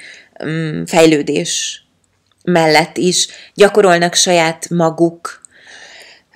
um, 0.44 0.86
fejlődés 0.86 1.84
mellett 2.44 2.96
is 2.96 3.28
gyakorolnak 3.54 4.14
saját 4.14 4.68
maguk, 4.68 5.40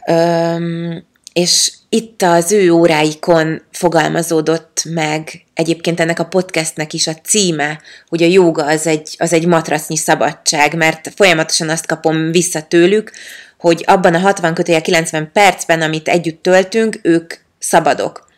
um, 0.06 1.08
és 1.32 1.72
itt 1.88 2.22
az 2.22 2.52
ő 2.52 2.70
óráikon 2.70 3.62
fogalmazódott 3.72 4.82
meg 4.88 5.44
egyébként 5.54 6.00
ennek 6.00 6.18
a 6.18 6.24
podcastnek 6.24 6.92
is 6.92 7.06
a 7.06 7.14
címe, 7.14 7.80
hogy 8.08 8.22
a 8.22 8.26
jóga 8.26 8.64
az 8.64 8.86
egy, 8.86 9.14
az 9.18 9.32
egy 9.32 9.46
matracnyi 9.46 9.96
szabadság, 9.96 10.74
mert 10.74 11.12
folyamatosan 11.16 11.68
azt 11.68 11.86
kapom 11.86 12.30
vissza 12.30 12.62
tőlük, 12.62 13.12
hogy 13.58 13.84
abban 13.86 14.14
a 14.14 14.18
60 14.18 14.54
kötője 14.54 14.80
90 14.80 15.30
percben, 15.32 15.82
amit 15.82 16.08
együtt 16.08 16.42
töltünk, 16.42 16.98
ők 17.02 17.34
szabadok. 17.58 18.28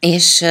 És, 0.00 0.44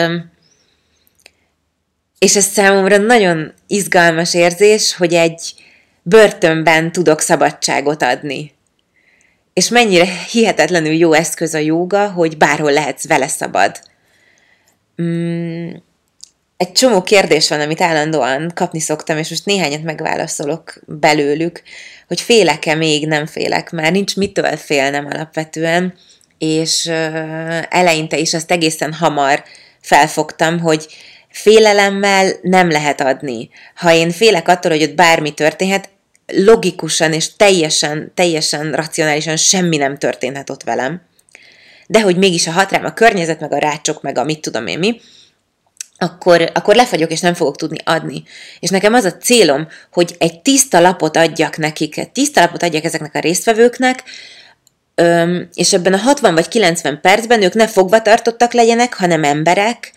és 2.20 2.36
ez 2.36 2.46
számomra 2.46 2.98
nagyon 2.98 3.54
izgalmas 3.68 4.34
érzés, 4.34 4.96
hogy 4.96 5.13
egy 5.13 5.54
börtönben 6.01 6.92
tudok 6.92 7.22
szabadságot 7.22 8.04
adni 8.04 8.58
és 9.60 9.70
mennyire 9.70 10.08
hihetetlenül 10.32 10.94
jó 10.94 11.13
eszköz 11.13 11.54
a 11.54 11.58
jóga, 11.58 12.10
hogy 12.10 12.38
bárhol 12.38 12.72
lehetsz 12.72 13.08
vele 13.08 13.28
szabad. 13.28 13.80
Mm, 15.01 15.70
egy 16.58 16.72
csomó 16.72 17.04
kérdés 17.04 17.50
van, 17.50 17.60
amit 17.60 17.82
állandóan 17.82 18.51
kapni 18.56 18.80
szoktam, 18.80 19.18
és 19.18 19.30
most 19.30 19.46
néhányat 19.46 19.84
megválaszolok 19.84 20.74
belőlük, 20.86 21.62
hogy 22.08 22.22
félek-e 22.22 22.75
még, 22.75 23.08
nem 23.08 23.25
félek, 23.25 23.72
már 23.72 23.92
nincs 23.92 24.16
mitől 24.16 24.58
félnem 24.58 25.06
alapvetően, 25.06 25.94
és 26.38 26.86
eleinte 27.70 28.18
is 28.18 28.34
azt 28.34 28.51
egészen 28.51 28.94
hamar 28.94 29.44
felfogtam, 29.82 30.60
hogy 30.60 30.88
félelemmel 31.30 32.32
nem 32.42 32.70
lehet 32.70 33.01
adni. 33.01 33.50
Ha 33.75 33.94
én 33.94 34.12
félek 34.12 34.48
attól, 34.48 34.72
hogy 34.72 34.84
ott 34.84 34.96
bármi 34.96 35.34
történhet, 35.34 35.89
logikusan 36.31 37.13
és 37.13 37.36
teljesen, 37.36 38.12
teljesen 38.15 38.71
racionálisan 38.71 39.38
semmi 39.38 39.77
nem 39.77 39.98
történhet 39.98 40.50
ott 40.50 40.63
velem, 40.63 41.01
de 41.88 42.01
hogy 42.01 42.17
mégis 42.17 42.48
a 42.48 42.51
hat 42.51 42.71
rám 42.71 42.86
a 42.86 42.93
környezet, 42.93 43.39
meg 43.39 43.53
a 43.53 43.57
rácsok, 43.57 44.01
meg 44.01 44.17
a 44.17 44.24
mit 44.24 44.41
tudom 44.41 44.67
én 44.67 44.79
mi, 44.79 45.00
akkor, 45.98 46.51
akkor 46.53 46.75
lefagyok, 46.75 47.12
és 47.12 47.19
nem 47.19 47.33
fogok 47.33 47.55
tudni 47.55 47.77
adni. 47.83 48.24
És 48.59 48.69
nekem 48.69 48.93
az 48.93 49.03
a 49.03 49.17
célom, 49.17 49.67
hogy 49.91 50.15
egy 50.17 50.41
tiszta 50.41 50.79
lapot 50.79 51.17
adjak 51.17 51.57
nekik, 51.57 51.98
egy 51.98 52.09
tiszta 52.09 52.41
lapot 52.41 52.63
adjak 52.63 52.83
ezeknek 52.83 53.15
a 53.15 53.19
résztvevőknek, 53.19 54.03
és 55.53 55.74
ebben 55.74 55.93
a 55.93 55.98
60 55.98 56.33
vagy 56.33 56.48
90 56.48 57.01
percben 57.01 57.41
ők 57.41 57.53
ne 57.53 57.67
fogva 57.67 58.01
tartottak 58.01 58.53
legyenek, 58.53 58.93
hanem 58.93 59.24
emberek, 59.24 59.91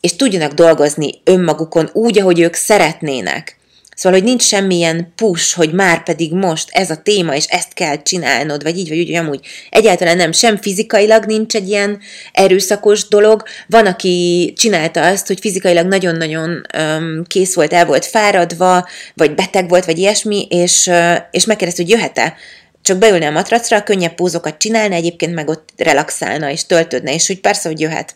és 0.00 0.16
tudjanak 0.16 0.52
dolgozni 0.52 1.20
önmagukon 1.24 1.90
úgy, 1.92 2.18
ahogy 2.18 2.40
ők 2.40 2.54
szeretnének. 2.54 3.55
Szóval, 3.96 4.18
hogy 4.18 4.28
nincs 4.28 4.42
semmilyen 4.42 5.12
push, 5.14 5.56
hogy 5.56 5.72
már 5.72 6.02
pedig 6.02 6.32
most 6.32 6.68
ez 6.70 6.90
a 6.90 6.96
téma, 6.96 7.34
és 7.34 7.44
ezt 7.44 7.72
kell 7.72 8.02
csinálnod, 8.02 8.62
vagy 8.62 8.78
így, 8.78 8.88
vagy 8.88 8.98
úgy, 8.98 9.06
vagy 9.06 9.16
amúgy. 9.16 9.46
Egyáltalán 9.70 10.16
nem, 10.16 10.32
sem 10.32 10.56
fizikailag 10.56 11.24
nincs 11.24 11.54
egy 11.54 11.68
ilyen 11.68 11.98
erőszakos 12.32 13.08
dolog. 13.08 13.42
Van, 13.66 13.86
aki 13.86 14.52
csinálta 14.56 15.06
azt, 15.06 15.26
hogy 15.26 15.40
fizikailag 15.40 15.86
nagyon-nagyon 15.86 16.66
um, 16.78 17.24
kész 17.26 17.54
volt, 17.54 17.72
el 17.72 17.86
volt 17.86 18.04
fáradva, 18.04 18.88
vagy 19.14 19.34
beteg 19.34 19.68
volt, 19.68 19.84
vagy 19.84 19.98
ilyesmi, 19.98 20.46
és, 20.50 20.86
uh, 20.86 21.16
és 21.30 21.44
megkérdezte, 21.44 21.82
hogy 21.82 21.92
jöhet-e 21.92 22.36
csak 22.82 22.98
beülne 22.98 23.26
a 23.26 23.30
matracra, 23.30 23.82
könnyebb 23.82 24.14
pózokat 24.14 24.58
csinálna, 24.58 24.94
egyébként 24.94 25.34
meg 25.34 25.48
ott 25.48 25.68
relaxálna 25.76 26.50
és 26.50 26.66
töltődne, 26.66 27.14
és 27.14 27.30
úgy 27.30 27.40
persze, 27.40 27.68
hogy 27.68 27.80
jöhet. 27.80 28.14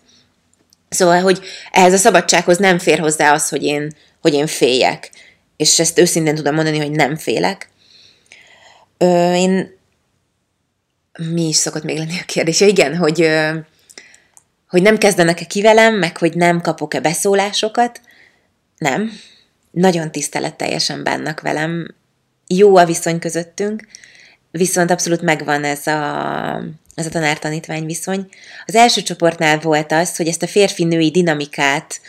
Szóval, 0.89 1.21
hogy 1.21 1.41
ehhez 1.71 1.93
a 1.93 1.97
szabadsághoz 1.97 2.59
nem 2.59 2.79
fér 2.79 2.99
hozzá 2.99 3.33
az, 3.33 3.49
hogy 3.49 3.63
én, 3.63 3.93
hogy 4.21 4.35
én 4.35 4.47
féljek 4.47 5.11
és 5.61 5.79
ezt 5.79 5.99
őszintén 5.99 6.35
tudom 6.35 6.55
mondani, 6.55 6.79
hogy 6.79 6.91
nem 6.91 7.17
félek. 7.17 7.69
Ö, 8.99 9.35
én 9.35 9.79
mi 11.19 11.49
is 11.49 11.57
szokott 11.57 11.83
még 11.83 11.99
lenni 11.99 12.19
a 12.21 12.25
kérdés? 12.27 12.61
Igen, 12.61 12.97
hogy, 12.97 13.23
ö, 13.23 13.59
hogy 14.69 14.83
nem 14.83 14.99
kezdenek-e 14.99 15.45
ki 15.45 15.63
velem, 15.63 15.95
meg 15.95 16.17
hogy 16.17 16.35
nem 16.35 16.61
kapok-e 16.61 17.01
beszólásokat. 17.01 18.01
Nem. 18.79 19.13
Nagyon 19.71 20.13
tiszteletteljesen 20.13 21.03
bánnak 21.03 21.41
velem. 21.41 21.95
Jó 22.47 22.77
a 22.77 22.85
viszony 22.85 23.19
közöttünk, 23.19 23.87
viszont 24.51 24.91
abszolút 24.91 25.23
megvan 25.23 25.65
ez 25.65 25.87
a, 25.87 26.63
ez 26.95 27.07
a 27.07 27.11
tanár-tanítvány 27.11 27.87
viszony. 27.87 28.29
Az 28.67 28.75
első 28.75 29.03
csoportnál 29.03 29.59
volt 29.59 29.93
az, 29.93 30.17
hogy 30.17 30.29
ezt 30.29 30.43
a 30.43 30.47
férfi-női 30.47 31.11
dinamikát 31.11 32.01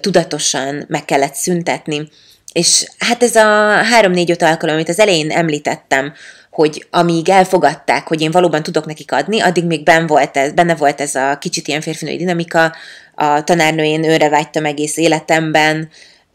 tudatosan 0.00 0.84
meg 0.88 1.04
kellett 1.04 1.34
szüntetni, 1.34 2.08
és 2.56 2.86
hát 2.98 3.22
ez 3.22 3.36
a 3.36 3.42
három-négy-öt 3.82 4.42
alkalom, 4.42 4.74
amit 4.74 4.88
az 4.88 4.98
elején 4.98 5.30
említettem, 5.30 6.12
hogy 6.50 6.86
amíg 6.90 7.28
elfogadták, 7.28 8.06
hogy 8.06 8.20
én 8.20 8.30
valóban 8.30 8.62
tudok 8.62 8.86
nekik 8.86 9.12
adni, 9.12 9.40
addig 9.40 9.64
még 9.64 9.82
benne 9.82 10.06
volt 10.06 10.36
ez, 10.36 10.52
benne 10.52 10.74
volt 10.74 11.00
ez 11.00 11.14
a 11.14 11.38
kicsit 11.38 11.68
ilyen 11.68 11.80
férfinői 11.80 12.16
dinamika, 12.16 12.74
a 13.14 13.44
tanárnőjén 13.44 14.04
őre 14.04 14.28
vágytam 14.28 14.64
egész 14.64 14.96
életemben, 14.96 15.88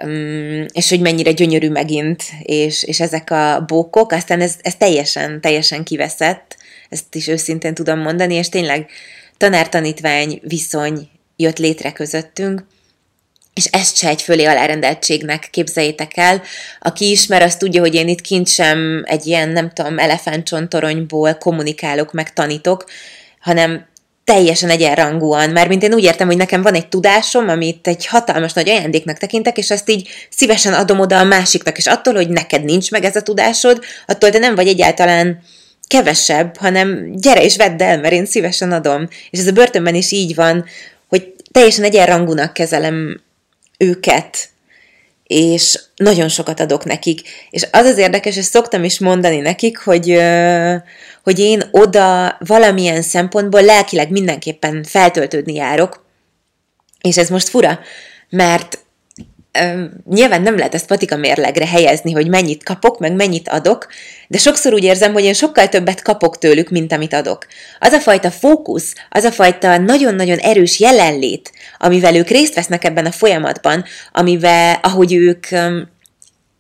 mm, 0.05 0.63
és 0.73 0.89
hogy 0.89 0.99
mennyire 1.01 1.31
gyönyörű 1.31 1.69
megint, 1.69 2.23
és, 2.41 2.83
és 2.83 2.99
ezek 2.99 3.31
a 3.31 3.63
bókok, 3.67 4.11
aztán 4.11 4.41
ez, 4.41 4.55
ez 4.61 4.75
teljesen, 4.75 5.41
teljesen 5.41 5.83
kiveszett, 5.83 6.57
ezt 6.89 7.15
is 7.15 7.27
őszintén 7.27 7.73
tudom 7.73 7.99
mondani, 7.99 8.33
és 8.33 8.49
tényleg 8.49 8.89
tanár-tanítvány 9.37 10.39
viszony 10.43 11.09
jött 11.35 11.57
létre 11.57 11.91
közöttünk, 11.91 12.65
és 13.53 13.65
ezt 13.65 13.97
se 13.97 14.07
egy 14.07 14.21
fölé 14.21 14.45
alárendeltségnek 14.45 15.47
képzeljétek 15.51 16.17
el. 16.17 16.41
Aki 16.79 17.09
ismer, 17.09 17.41
az 17.41 17.55
tudja, 17.55 17.81
hogy 17.81 17.95
én 17.95 18.07
itt 18.07 18.21
kint 18.21 18.47
sem 18.47 19.03
egy 19.05 19.25
ilyen, 19.25 19.49
nem 19.49 19.71
tudom, 19.73 19.99
elefántcsontoronyból 19.99 21.33
kommunikálok, 21.33 22.13
meg 22.13 22.33
tanítok, 22.33 22.85
hanem 23.39 23.89
teljesen 24.23 24.69
egyenrangúan, 24.69 25.49
mert 25.49 25.67
mint 25.67 25.83
én 25.83 25.93
úgy 25.93 26.03
értem, 26.03 26.27
hogy 26.27 26.37
nekem 26.37 26.61
van 26.61 26.73
egy 26.73 26.87
tudásom, 26.87 27.49
amit 27.49 27.87
egy 27.87 28.05
hatalmas 28.05 28.53
nagy 28.53 28.69
ajándéknak 28.69 29.17
tekintek, 29.17 29.57
és 29.57 29.71
azt 29.71 29.89
így 29.89 30.09
szívesen 30.29 30.73
adom 30.73 30.99
oda 30.99 31.19
a 31.19 31.23
másiknak, 31.23 31.77
és 31.77 31.87
attól, 31.87 32.13
hogy 32.13 32.29
neked 32.29 32.63
nincs 32.63 32.91
meg 32.91 33.03
ez 33.03 33.15
a 33.15 33.21
tudásod, 33.21 33.83
attól 34.07 34.29
te 34.29 34.37
nem 34.37 34.55
vagy 34.55 34.67
egyáltalán 34.67 35.39
kevesebb, 35.87 36.57
hanem 36.57 37.11
gyere 37.15 37.43
és 37.43 37.55
vedd 37.55 37.81
el, 37.83 37.99
mert 37.99 38.13
én 38.13 38.25
szívesen 38.25 38.71
adom. 38.71 39.07
És 39.29 39.39
ez 39.39 39.47
a 39.47 39.51
börtönben 39.51 39.95
is 39.95 40.11
így 40.11 40.35
van, 40.35 40.65
hogy 41.07 41.33
teljesen 41.51 41.83
egyenrangúnak 41.83 42.53
kezelem 42.53 43.21
őket. 43.81 44.49
és 45.23 45.79
nagyon 45.95 46.27
sokat 46.27 46.59
adok 46.59 46.85
nekik. 46.85 47.21
És 47.49 47.67
az 47.71 47.85
az 47.85 47.97
érdekes, 47.97 48.37
és 48.37 48.45
szoktam 48.45 48.83
is 48.83 48.99
mondani 48.99 49.37
nekik, 49.37 49.77
hogy, 49.77 50.21
hogy 51.23 51.39
én 51.39 51.63
oda 51.71 52.37
valamilyen 52.39 53.01
szempontból 53.01 53.61
lelkileg 53.61 54.09
mindenképpen 54.09 54.83
feltöltődni 54.83 55.53
járok, 55.53 56.05
és 57.01 57.17
ez 57.17 57.29
most 57.29 57.49
fura, 57.49 57.79
mert 58.29 58.80
nyilván 60.09 60.41
nem 60.41 60.57
lehet 60.57 60.73
ezt 60.73 60.87
patika 60.87 61.15
mérlegre 61.15 61.67
helyezni, 61.67 62.11
hogy 62.11 62.27
mennyit 62.27 62.63
kapok, 62.63 62.99
meg 62.99 63.13
mennyit 63.13 63.49
adok, 63.49 63.87
de 64.27 64.37
sokszor 64.37 64.73
úgy 64.73 64.83
érzem, 64.83 65.13
hogy 65.13 65.23
én 65.23 65.33
sokkal 65.33 65.69
többet 65.69 66.01
kapok 66.01 66.37
tőlük, 66.37 66.69
mint 66.69 66.91
amit 66.91 67.13
adok. 67.13 67.47
Az 67.79 67.93
a 67.93 67.99
fajta 67.99 68.31
fókusz, 68.31 68.93
az 69.09 69.23
a 69.23 69.31
fajta 69.31 69.77
nagyon-nagyon 69.77 70.37
erős 70.37 70.79
jelenlét, 70.79 71.51
amivel 71.77 72.15
ők 72.15 72.27
részt 72.27 72.53
vesznek 72.53 72.83
ebben 72.83 73.05
a 73.05 73.11
folyamatban, 73.11 73.83
amivel, 74.11 74.79
ahogy 74.81 75.13
ők 75.13 75.45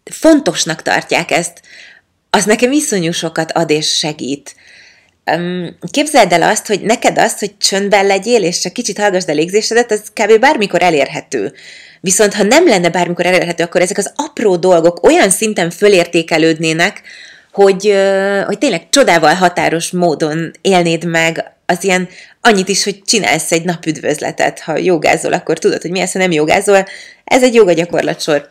fontosnak 0.03 0.81
tartják 0.81 1.31
ezt, 1.31 1.61
az 2.29 2.45
nekem 2.45 2.71
iszonyú 2.71 3.11
sokat 3.11 3.51
ad 3.51 3.69
és 3.69 3.97
segít. 3.97 4.55
Képzeld 5.91 6.31
el 6.31 6.41
azt, 6.41 6.67
hogy 6.67 6.81
neked 6.81 7.17
azt, 7.17 7.39
hogy 7.39 7.57
csöndben 7.57 8.05
legyél, 8.05 8.43
és 8.43 8.59
csak 8.59 8.73
kicsit 8.73 8.97
hallgassd 8.97 9.29
a 9.29 9.33
légzésedet, 9.33 9.91
az 9.91 10.01
kb. 10.13 10.39
bármikor 10.39 10.81
elérhető. 10.81 11.53
Viszont 12.01 12.33
ha 12.33 12.43
nem 12.43 12.67
lenne 12.67 12.89
bármikor 12.89 13.25
elérhető, 13.25 13.63
akkor 13.63 13.81
ezek 13.81 13.97
az 13.97 14.13
apró 14.15 14.55
dolgok 14.55 15.03
olyan 15.03 15.29
szinten 15.29 15.69
fölértékelődnének, 15.69 17.01
hogy, 17.51 17.95
hogy 18.45 18.57
tényleg 18.57 18.89
csodával 18.89 19.33
határos 19.33 19.91
módon 19.91 20.51
élnéd 20.61 21.05
meg 21.05 21.53
az 21.65 21.83
ilyen 21.83 22.09
annyit 22.41 22.67
is, 22.67 22.83
hogy 22.83 23.01
csinálsz 23.05 23.51
egy 23.51 23.63
napüdvözletet. 23.63 24.59
Ha 24.59 24.77
jogázol, 24.77 25.33
akkor 25.33 25.59
tudod, 25.59 25.81
hogy 25.81 25.91
mi 25.91 25.99
ez, 25.99 26.11
ha 26.11 26.19
nem 26.19 26.31
jogázol. 26.31 26.85
Ez 27.23 27.43
egy 27.43 27.53
joga 27.53 27.73
gyakorlatsor. 27.73 28.49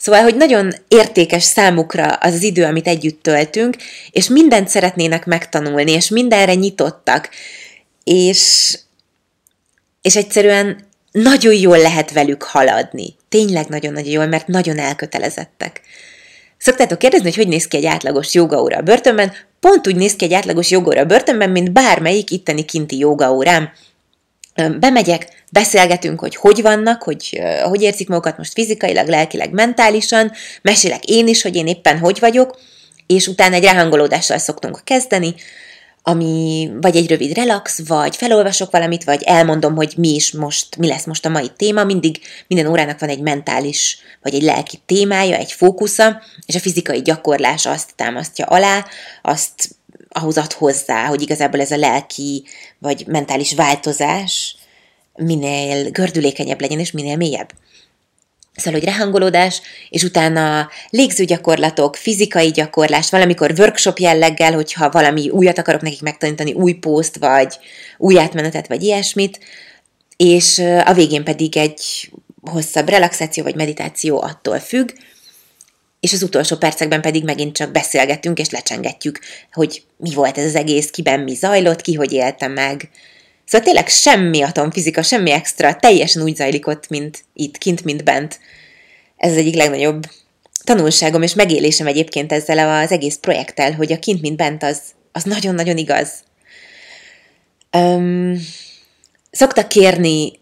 Szóval, 0.00 0.22
hogy 0.22 0.36
nagyon 0.36 0.72
értékes 0.88 1.42
számukra 1.42 2.06
az 2.06 2.34
az 2.34 2.42
idő, 2.42 2.64
amit 2.64 2.86
együtt 2.86 3.22
töltünk, 3.22 3.76
és 4.10 4.28
mindent 4.28 4.68
szeretnének 4.68 5.26
megtanulni, 5.26 5.92
és 5.92 6.08
mindenre 6.08 6.54
nyitottak. 6.54 7.28
És, 8.04 8.74
és 10.02 10.16
egyszerűen 10.16 10.88
nagyon 11.12 11.54
jól 11.54 11.78
lehet 11.78 12.12
velük 12.12 12.42
haladni. 12.42 13.14
Tényleg 13.28 13.68
nagyon-nagyon 13.68 14.10
jól, 14.10 14.26
mert 14.26 14.46
nagyon 14.46 14.78
elkötelezettek. 14.78 15.80
Szoktátok 16.58 16.98
kérdezni, 16.98 17.26
hogy 17.26 17.36
hogy 17.36 17.48
néz 17.48 17.68
ki 17.68 17.76
egy 17.76 17.86
átlagos 17.86 18.34
jogaóra 18.34 18.76
a 18.76 18.82
börtönben? 18.82 19.32
Pont 19.60 19.86
úgy 19.86 19.96
néz 19.96 20.16
ki 20.16 20.24
egy 20.24 20.32
átlagos 20.32 20.70
jogaóra 20.70 21.00
a 21.00 21.04
börtönben, 21.04 21.50
mint 21.50 21.72
bármelyik 21.72 22.30
itteni 22.30 22.64
kinti 22.64 22.98
jogaórám. 22.98 23.70
Bemegyek, 24.54 25.44
beszélgetünk, 25.52 26.20
hogy 26.20 26.36
hogy 26.36 26.62
vannak, 26.62 27.02
hogy 27.02 27.40
hogy 27.62 27.82
érzik 27.82 28.08
magukat 28.08 28.38
most 28.38 28.52
fizikailag, 28.52 29.08
lelkileg, 29.08 29.50
mentálisan, 29.50 30.32
mesélek 30.62 31.04
én 31.04 31.28
is, 31.28 31.42
hogy 31.42 31.56
én 31.56 31.66
éppen 31.66 31.98
hogy 31.98 32.18
vagyok, 32.18 32.58
és 33.06 33.26
utána 33.26 33.54
egy 33.54 33.64
ráhangolódással 33.64 34.38
szoktunk 34.38 34.80
kezdeni, 34.84 35.34
ami 36.02 36.70
vagy 36.80 36.96
egy 36.96 37.08
rövid 37.08 37.34
relax, 37.34 37.86
vagy 37.86 38.16
felolvasok 38.16 38.70
valamit, 38.70 39.04
vagy 39.04 39.22
elmondom, 39.22 39.74
hogy 39.74 39.94
mi 39.96 40.14
is 40.14 40.32
most, 40.32 40.76
mi 40.76 40.86
lesz 40.86 41.04
most 41.04 41.26
a 41.26 41.28
mai 41.28 41.50
téma, 41.56 41.84
mindig 41.84 42.20
minden 42.46 42.66
órának 42.66 42.98
van 42.98 43.08
egy 43.08 43.20
mentális, 43.20 43.98
vagy 44.22 44.34
egy 44.34 44.42
lelki 44.42 44.78
témája, 44.86 45.36
egy 45.36 45.52
fókusza, 45.52 46.22
és 46.46 46.54
a 46.54 46.60
fizikai 46.60 47.02
gyakorlás 47.02 47.66
azt 47.66 47.90
támasztja 47.96 48.46
alá, 48.46 48.86
azt 49.22 49.68
ahhoz 50.10 50.38
ad 50.38 50.52
hozzá, 50.52 51.06
hogy 51.06 51.22
igazából 51.22 51.60
ez 51.60 51.70
a 51.70 51.76
lelki, 51.76 52.44
vagy 52.78 53.04
mentális 53.06 53.54
változás 53.54 54.56
minél 55.14 55.90
gördülékenyebb 55.90 56.60
legyen, 56.60 56.78
és 56.78 56.90
minél 56.90 57.16
mélyebb. 57.16 57.52
Szóval, 58.54 58.80
hogy 58.80 58.88
rehangolódás, 58.88 59.60
és 59.88 60.02
utána 60.02 60.68
légzőgyakorlatok, 60.90 61.96
fizikai 61.96 62.50
gyakorlás, 62.50 63.10
valamikor 63.10 63.52
workshop 63.58 63.98
jelleggel, 63.98 64.52
hogyha 64.52 64.90
valami 64.90 65.28
újat 65.28 65.58
akarok 65.58 65.80
nekik 65.80 66.02
megtanítani, 66.02 66.52
új 66.52 66.72
poszt, 66.72 67.16
vagy 67.16 67.58
új 67.98 68.18
átmenetet, 68.18 68.68
vagy 68.68 68.82
ilyesmit, 68.82 69.40
és 70.16 70.58
a 70.84 70.92
végén 70.92 71.24
pedig 71.24 71.56
egy 71.56 72.10
hosszabb 72.42 72.88
relaxáció 72.88 73.42
vagy 73.42 73.54
meditáció 73.54 74.22
attól 74.22 74.58
függ, 74.58 74.90
és 76.00 76.12
az 76.12 76.22
utolsó 76.22 76.56
percekben 76.56 77.00
pedig 77.00 77.24
megint 77.24 77.56
csak 77.56 77.72
beszélgetünk 77.72 78.38
és 78.38 78.50
lecsengetjük, 78.50 79.18
hogy 79.52 79.82
mi 79.96 80.14
volt 80.14 80.38
ez 80.38 80.44
az 80.44 80.54
egész, 80.54 80.90
kiben 80.90 81.20
mi 81.20 81.34
zajlott, 81.34 81.80
ki 81.80 81.94
hogy 81.94 82.12
élte 82.12 82.46
meg, 82.46 82.90
Szóval 83.50 83.66
tényleg 83.66 83.88
semmi 83.88 84.42
atomfizika, 84.42 85.02
semmi 85.02 85.30
extra, 85.30 85.76
teljesen 85.76 86.22
úgy 86.22 86.36
zajlik 86.36 86.66
ott, 86.66 86.88
mint 86.88 87.24
itt, 87.34 87.58
kint, 87.58 87.84
mint 87.84 88.04
bent. 88.04 88.40
Ez 89.16 89.30
az 89.30 89.36
egyik 89.36 89.54
legnagyobb 89.54 90.02
tanulságom 90.64 91.22
és 91.22 91.34
megélésem 91.34 91.86
egyébként 91.86 92.32
ezzel 92.32 92.82
az 92.82 92.92
egész 92.92 93.16
projekttel, 93.16 93.72
hogy 93.72 93.92
a 93.92 93.98
kint, 93.98 94.20
mint 94.20 94.36
bent 94.36 94.62
az, 94.62 94.80
az 95.12 95.22
nagyon-nagyon 95.22 95.76
igaz. 95.76 96.10
Um, 97.72 98.46
szoktak 99.30 99.68
kérni 99.68 100.32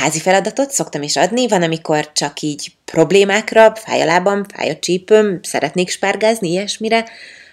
házi 0.00 0.20
feladatot, 0.20 0.70
szoktam 0.70 1.02
is 1.02 1.16
adni, 1.16 1.48
van, 1.48 1.62
amikor 1.62 2.12
csak 2.12 2.40
így 2.40 2.72
problémákra, 2.94 3.74
fáj 3.74 4.00
a 4.00 4.04
lábam, 4.04 4.44
fáj 4.44 4.70
a 4.70 4.78
csípőm, 4.78 5.38
szeretnék 5.42 5.88
spárgázni, 5.88 6.48
ilyesmire. 6.48 7.04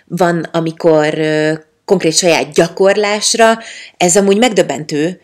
Van, 0.06 0.44
amikor 0.52 1.20
konkrét 1.86 2.18
saját 2.18 2.54
gyakorlásra, 2.54 3.60
ez 3.98 4.16
amúgy 4.16 4.38
megdöbbentő 4.38 5.22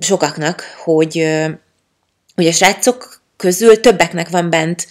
sokaknak, 0.00 0.62
hogy, 0.84 1.28
hogy 2.34 2.46
a 2.46 2.52
srácok 2.52 3.22
közül 3.36 3.80
többeknek 3.80 4.28
van 4.28 4.50
bent 4.50 4.86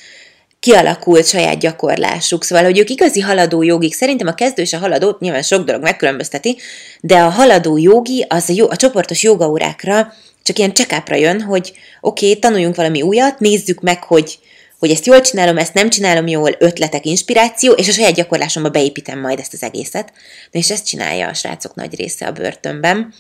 kialakult 0.63 1.27
saját 1.27 1.59
gyakorlásuk. 1.59 2.43
Szóval, 2.43 2.63
hogy 2.63 2.79
ők 2.79 2.89
igazi 2.89 3.19
haladó 3.19 3.61
jogik, 3.61 3.93
szerintem 3.93 4.27
a 4.27 4.33
kezdő 4.33 4.61
és 4.61 4.73
a 4.73 4.77
haladó, 4.77 5.17
nyilván 5.19 5.41
sok 5.41 5.63
dolog 5.63 5.81
megkülönbözteti, 5.81 6.57
de 7.01 7.17
a 7.17 7.29
haladó 7.29 7.77
jogi 7.77 8.25
az 8.29 8.49
a, 8.49 8.53
jó, 8.55 8.69
a 8.69 8.75
csoportos 8.75 9.23
jogaórákra 9.23 10.13
csak 10.43 10.57
ilyen 10.57 10.73
check 10.73 11.09
jön, 11.09 11.41
hogy 11.41 11.73
oké, 12.01 12.27
okay, 12.27 12.39
tanuljunk 12.39 12.75
valami 12.75 13.01
újat, 13.01 13.39
nézzük 13.39 13.81
meg, 13.81 14.03
hogy 14.03 14.39
hogy 14.79 14.91
ezt 14.91 15.05
jól 15.05 15.21
csinálom, 15.21 15.57
ezt 15.57 15.73
nem 15.73 15.89
csinálom 15.89 16.27
jól, 16.27 16.55
ötletek, 16.59 17.05
inspiráció, 17.05 17.71
és 17.71 17.87
a 17.87 17.91
saját 17.91 18.13
gyakorlásomba 18.13 18.69
beépítem 18.69 19.19
majd 19.19 19.39
ezt 19.39 19.53
az 19.53 19.63
egészet. 19.63 20.11
Na 20.51 20.59
és 20.59 20.71
ezt 20.71 20.85
csinálja 20.85 21.27
a 21.27 21.33
srácok 21.33 21.75
nagy 21.75 21.95
része 21.95 22.25
a 22.25 22.31
börtönben, 22.31 23.13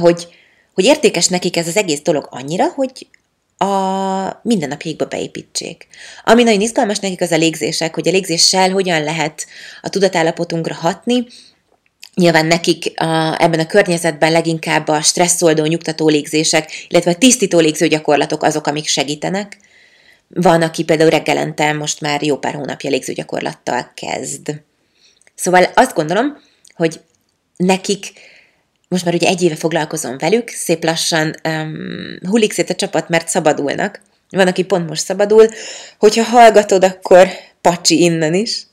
hogy, 0.00 0.26
hogy 0.74 0.84
értékes 0.84 1.26
nekik 1.26 1.56
ez 1.56 1.68
az 1.68 1.76
egész 1.76 2.00
dolog 2.00 2.26
annyira, 2.30 2.68
hogy 2.68 3.06
a 3.58 4.40
mindennapjaikba 4.42 5.04
beépítsék. 5.04 5.86
Ami 6.24 6.42
nagyon 6.42 6.60
izgalmas 6.60 6.98
nekik 6.98 7.20
az 7.20 7.32
a 7.32 7.36
légzések, 7.36 7.94
hogy 7.94 8.08
a 8.08 8.10
légzéssel 8.10 8.70
hogyan 8.70 9.02
lehet 9.02 9.46
a 9.82 9.88
tudatállapotunkra 9.88 10.74
hatni, 10.74 11.26
Nyilván 12.18 12.46
nekik 12.46 13.00
a, 13.00 13.42
ebben 13.42 13.60
a 13.60 13.66
környezetben 13.66 14.32
leginkább 14.32 14.88
a 14.88 15.02
stresszoldó, 15.02 15.64
nyugtató 15.64 16.08
légzések, 16.08 16.70
illetve 16.88 17.10
a 17.10 17.14
tisztító 17.14 17.58
légző 17.58 17.86
gyakorlatok 17.86 18.42
azok, 18.42 18.66
amik 18.66 18.86
segítenek. 18.86 19.58
Van, 20.28 20.62
aki 20.62 20.84
például 20.84 21.10
reggelente 21.10 21.72
most 21.72 22.00
már 22.00 22.22
jó 22.22 22.38
pár 22.38 22.54
hónapja 22.54 22.90
légzőgyakorlattal 22.90 23.92
kezd. 23.94 24.60
Szóval 25.34 25.64
azt 25.74 25.94
gondolom, 25.94 26.36
hogy 26.74 27.00
nekik, 27.56 28.12
most 28.88 29.04
már 29.04 29.14
ugye 29.14 29.28
egy 29.28 29.42
éve 29.42 29.56
foglalkozom 29.56 30.18
velük, 30.18 30.48
szép 30.48 30.84
lassan 30.84 31.34
um, 31.48 32.18
hullik 32.28 32.52
szét 32.52 32.70
a 32.70 32.74
csapat, 32.74 33.08
mert 33.08 33.28
szabadulnak. 33.28 34.00
Van, 34.30 34.46
aki 34.46 34.62
pont 34.62 34.88
most 34.88 35.04
szabadul. 35.04 35.48
Hogyha 35.98 36.22
hallgatod, 36.22 36.84
akkor 36.84 37.28
pacsi 37.60 38.02
innen 38.02 38.34
is. 38.34 38.66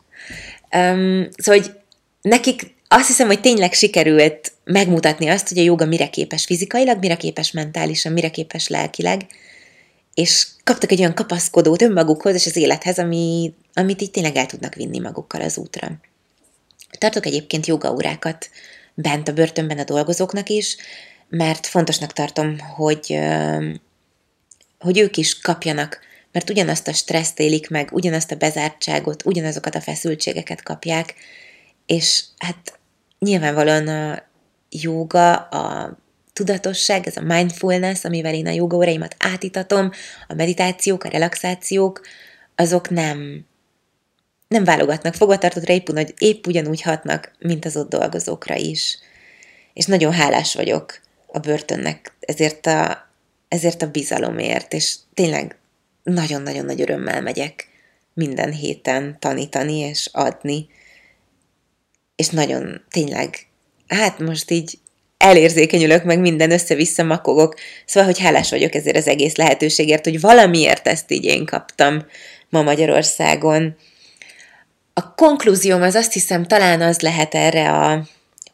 Um, 0.76 1.28
szóval, 1.38 1.62
hogy 1.62 1.72
nekik 2.22 2.76
azt 2.88 3.08
hiszem, 3.08 3.28
hogy 3.28 3.42
tényleg 3.42 3.74
sikerült 3.74 4.52
megmutatni 4.64 5.28
azt, 5.28 5.48
hogy 5.48 5.58
a 5.58 5.64
joga 5.64 5.86
mire 5.86 6.10
képes 6.10 6.46
fizikailag, 6.46 7.00
mire 7.00 7.16
képes 7.16 7.52
mentálisan, 7.52 8.12
mire 8.12 8.30
képes 8.30 8.68
lelkileg, 8.68 9.22
és 10.14 10.48
kaptak 10.64 10.92
egy 10.92 11.00
olyan 11.00 11.14
kapaszkodót 11.14 11.82
önmagukhoz 11.82 12.34
és 12.34 12.46
az 12.46 12.56
élethez, 12.56 12.98
ami, 12.98 13.54
amit 13.74 14.02
így 14.02 14.12
tényleg 14.12 14.36
el 14.36 14.46
tudnak 14.46 14.76
vinni 14.76 15.00
magukkal 15.00 15.42
az 15.42 15.58
útra. 15.58 15.92
Tartok 16.98 17.26
egyébként 17.26 17.66
jogaórákat 17.66 18.50
bent 18.96 19.28
a 19.28 19.34
börtönben 19.34 19.80
a 19.80 19.84
dolgozóknak 19.84 20.50
is, 20.50 20.78
mert 21.30 21.68
fontosnak 21.68 22.14
tartom, 22.14 22.60
hogy, 22.60 23.20
hogy 24.80 25.00
ők 25.00 25.18
is 25.18 25.40
kapjanak, 25.40 26.00
mert 26.32 26.50
ugyanazt 26.50 26.88
a 26.88 26.94
stresszt 26.94 27.40
élik 27.40 27.70
meg, 27.70 27.90
ugyanazt 27.92 28.32
a 28.32 28.36
bezártságot, 28.36 29.26
ugyanazokat 29.26 29.76
a 29.76 29.82
feszültségeket 29.82 30.64
kapják, 30.64 31.14
és 31.86 32.24
hát 32.38 32.80
nyilvánvalóan 33.20 33.88
a 33.88 34.24
joga, 34.70 35.36
a 35.36 35.98
tudatosság, 36.34 37.08
ez 37.08 37.18
a 37.18 37.22
mindfulness, 37.22 38.04
amivel 38.04 38.34
én 38.34 38.48
a 38.48 38.52
jogaóráimat 38.52 39.16
átitatom, 39.20 39.92
a 40.28 40.34
meditációk, 40.34 41.04
a 41.04 41.10
relaxációk, 41.10 42.02
azok 42.56 42.90
nem, 42.90 43.46
nem 44.56 44.64
válogatnak 44.64 45.14
fogvatartottra, 45.14 45.74
épp, 45.74 45.88
épp 46.18 46.48
ugyanúgy 46.48 46.82
hatnak, 46.82 47.32
mint 47.40 47.66
az 47.66 47.78
ott 47.78 47.90
dolgozókra 47.90 48.56
is. 48.56 48.98
És 49.74 49.86
nagyon 49.86 50.14
hálás 50.14 50.56
vagyok 50.56 51.00
a 51.28 51.40
börtönnek 51.40 52.14
ezért 52.20 52.66
a, 52.66 53.10
ezért 53.48 53.82
a 53.82 53.92
bizalomért, 53.92 54.74
és 54.74 54.96
tényleg 55.14 55.58
nagyon-nagyon 56.04 56.66
nagy 56.66 56.82
örömmel 56.82 57.22
megyek 57.22 57.68
minden 58.14 58.52
héten 58.52 59.18
tanítani 59.20 59.78
és 59.78 60.10
adni. 60.12 60.68
És 62.16 62.30
nagyon, 62.30 62.82
tényleg, 62.90 63.48
hát 63.88 64.20
most 64.20 64.52
így 64.52 64.78
elérzékenyülök, 65.18 66.04
meg 66.04 66.20
minden 66.20 66.52
össze-vissza 66.52 67.04
makogok. 67.04 67.56
Szóval, 67.86 68.10
hogy 68.10 68.20
hálás 68.20 68.50
vagyok 68.50 68.76
ezért 68.76 68.98
az 68.98 69.08
egész 69.08 69.36
lehetőségért, 69.36 70.04
hogy 70.04 70.20
valamiért 70.20 70.88
ezt 70.88 71.12
így 71.12 71.26
én 71.26 71.46
kaptam 71.46 72.06
ma 72.50 72.62
Magyarországon. 72.62 73.76
A 74.98 75.14
konklúzióm 75.14 75.82
az 75.82 75.96
azt 75.96 76.14
hiszem 76.14 76.46
talán 76.46 76.82
az 76.82 77.00
lehet 77.00 77.36
erre 77.36 77.72
a 77.72 78.08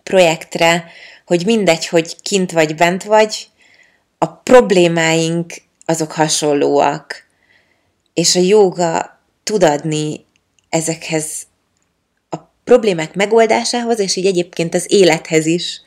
projektre, 0.03 0.91
hogy 1.25 1.45
mindegy, 1.45 1.87
hogy 1.87 2.21
kint 2.21 2.51
vagy 2.51 2.75
bent 2.75 3.03
vagy, 3.03 3.49
a 4.17 4.27
problémáink 4.27 5.53
azok 5.85 6.11
hasonlóak, 6.11 7.27
és 8.13 8.35
a 8.35 8.39
jóga 8.39 9.19
tud 9.43 9.63
adni 9.63 10.25
ezekhez 10.69 11.25
a 12.29 12.37
problémák 12.63 13.15
megoldásához, 13.15 13.99
és 13.99 14.15
így 14.15 14.25
egyébként 14.25 14.73
az 14.73 14.85
élethez 14.87 15.45
is 15.45 15.81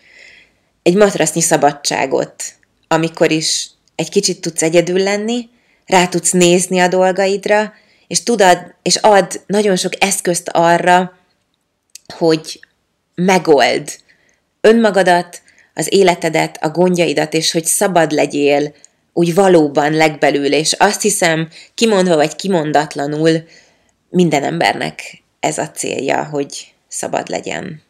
egy 0.83 0.95
matrasznyi 0.95 1.41
szabadságot, 1.41 2.43
amikor 2.89 3.31
is 3.31 3.71
egy 3.95 4.09
kicsit 4.09 4.41
tudsz 4.41 4.63
egyedül 4.63 5.03
lenni, 5.03 5.49
rá 5.87 6.07
tudsz 6.07 6.31
nézni 6.31 6.79
a 6.79 6.89
dolgaidra, 6.89 7.73
és 8.07 8.23
tudod, 8.23 8.75
és 8.83 8.97
ad 8.97 9.43
nagyon 9.47 9.77
sok 9.77 9.93
eszközt 9.99 10.49
arra, 10.53 11.19
hogy 12.17 12.61
megold 13.15 13.91
önmagadat, 14.61 15.43
az 15.75 15.93
életedet, 15.93 16.59
a 16.61 16.69
gondjaidat, 16.69 17.35
és 17.35 17.53
hogy 17.53 17.65
szabad 17.65 18.11
legyél 18.11 18.75
úgy 19.13 19.35
valóban 19.35 19.93
legbelül, 19.93 20.53
és 20.53 20.73
azt 20.73 21.03
hiszem, 21.03 21.49
kimondva 21.75 22.17
vagy 22.17 22.37
kimondatlanul, 22.37 23.45
minden 24.11 24.45
embernek 24.45 25.23
ez 25.41 25.59
a 25.59 25.71
célja, 25.71 26.25
hogy 26.25 26.75
szabad 26.89 27.29
legyen. 27.29 27.83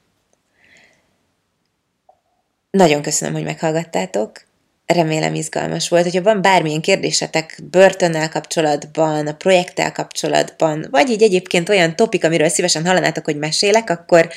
Nagyon 2.70 3.02
köszönöm, 3.02 3.34
hogy 3.34 3.44
meghallgattátok. 3.44 4.44
Remélem 4.86 5.34
izgalmas 5.34 5.88
volt. 5.88 6.02
Hogyha 6.02 6.22
van 6.22 6.42
bármilyen 6.42 6.80
kérdésetek 6.80 7.58
börtönnel 7.70 8.28
kapcsolatban, 8.28 9.26
a 9.26 9.34
projekttel 9.34 9.92
kapcsolatban, 9.92 10.86
vagy 10.90 11.10
így 11.10 11.22
egyébként 11.22 11.68
olyan 11.68 11.96
topik, 11.96 12.24
amiről 12.24 12.48
szívesen 12.48 12.86
hallanátok, 12.86 13.24
hogy 13.24 13.36
mesélek, 13.36 13.90
akkor 13.90 14.28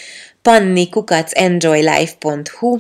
pannikukacsenjoylife.hu 0.42 2.78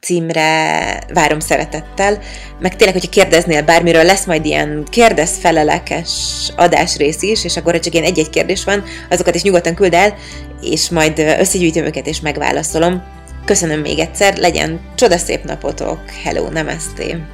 címre 0.00 0.98
várom 1.12 1.40
szeretettel, 1.40 2.18
meg 2.60 2.76
tényleg, 2.76 2.94
hogyha 2.94 3.10
kérdeznél 3.10 3.62
bármiről, 3.62 4.04
lesz 4.04 4.24
majd 4.24 4.44
ilyen 4.44 4.86
kérdezfelelekes 4.90 6.10
adásrész 6.56 7.22
is, 7.22 7.44
és 7.44 7.56
akkor, 7.56 7.80
csak 7.80 7.92
ilyen 7.92 8.06
egy-egy 8.06 8.30
kérdés 8.30 8.64
van, 8.64 8.84
azokat 9.10 9.34
is 9.34 9.42
nyugodtan 9.42 9.74
küld 9.74 9.94
el, 9.94 10.14
és 10.60 10.90
majd 10.90 11.18
összegyűjtöm 11.18 11.84
őket, 11.84 12.06
és 12.06 12.20
megválaszolom. 12.20 13.13
Köszönöm 13.44 13.80
még 13.80 13.98
egyszer, 13.98 14.36
legyen 14.36 14.80
csodaszép 14.94 15.44
napotok, 15.44 16.10
hello, 16.10 16.50
namaste! 16.50 17.33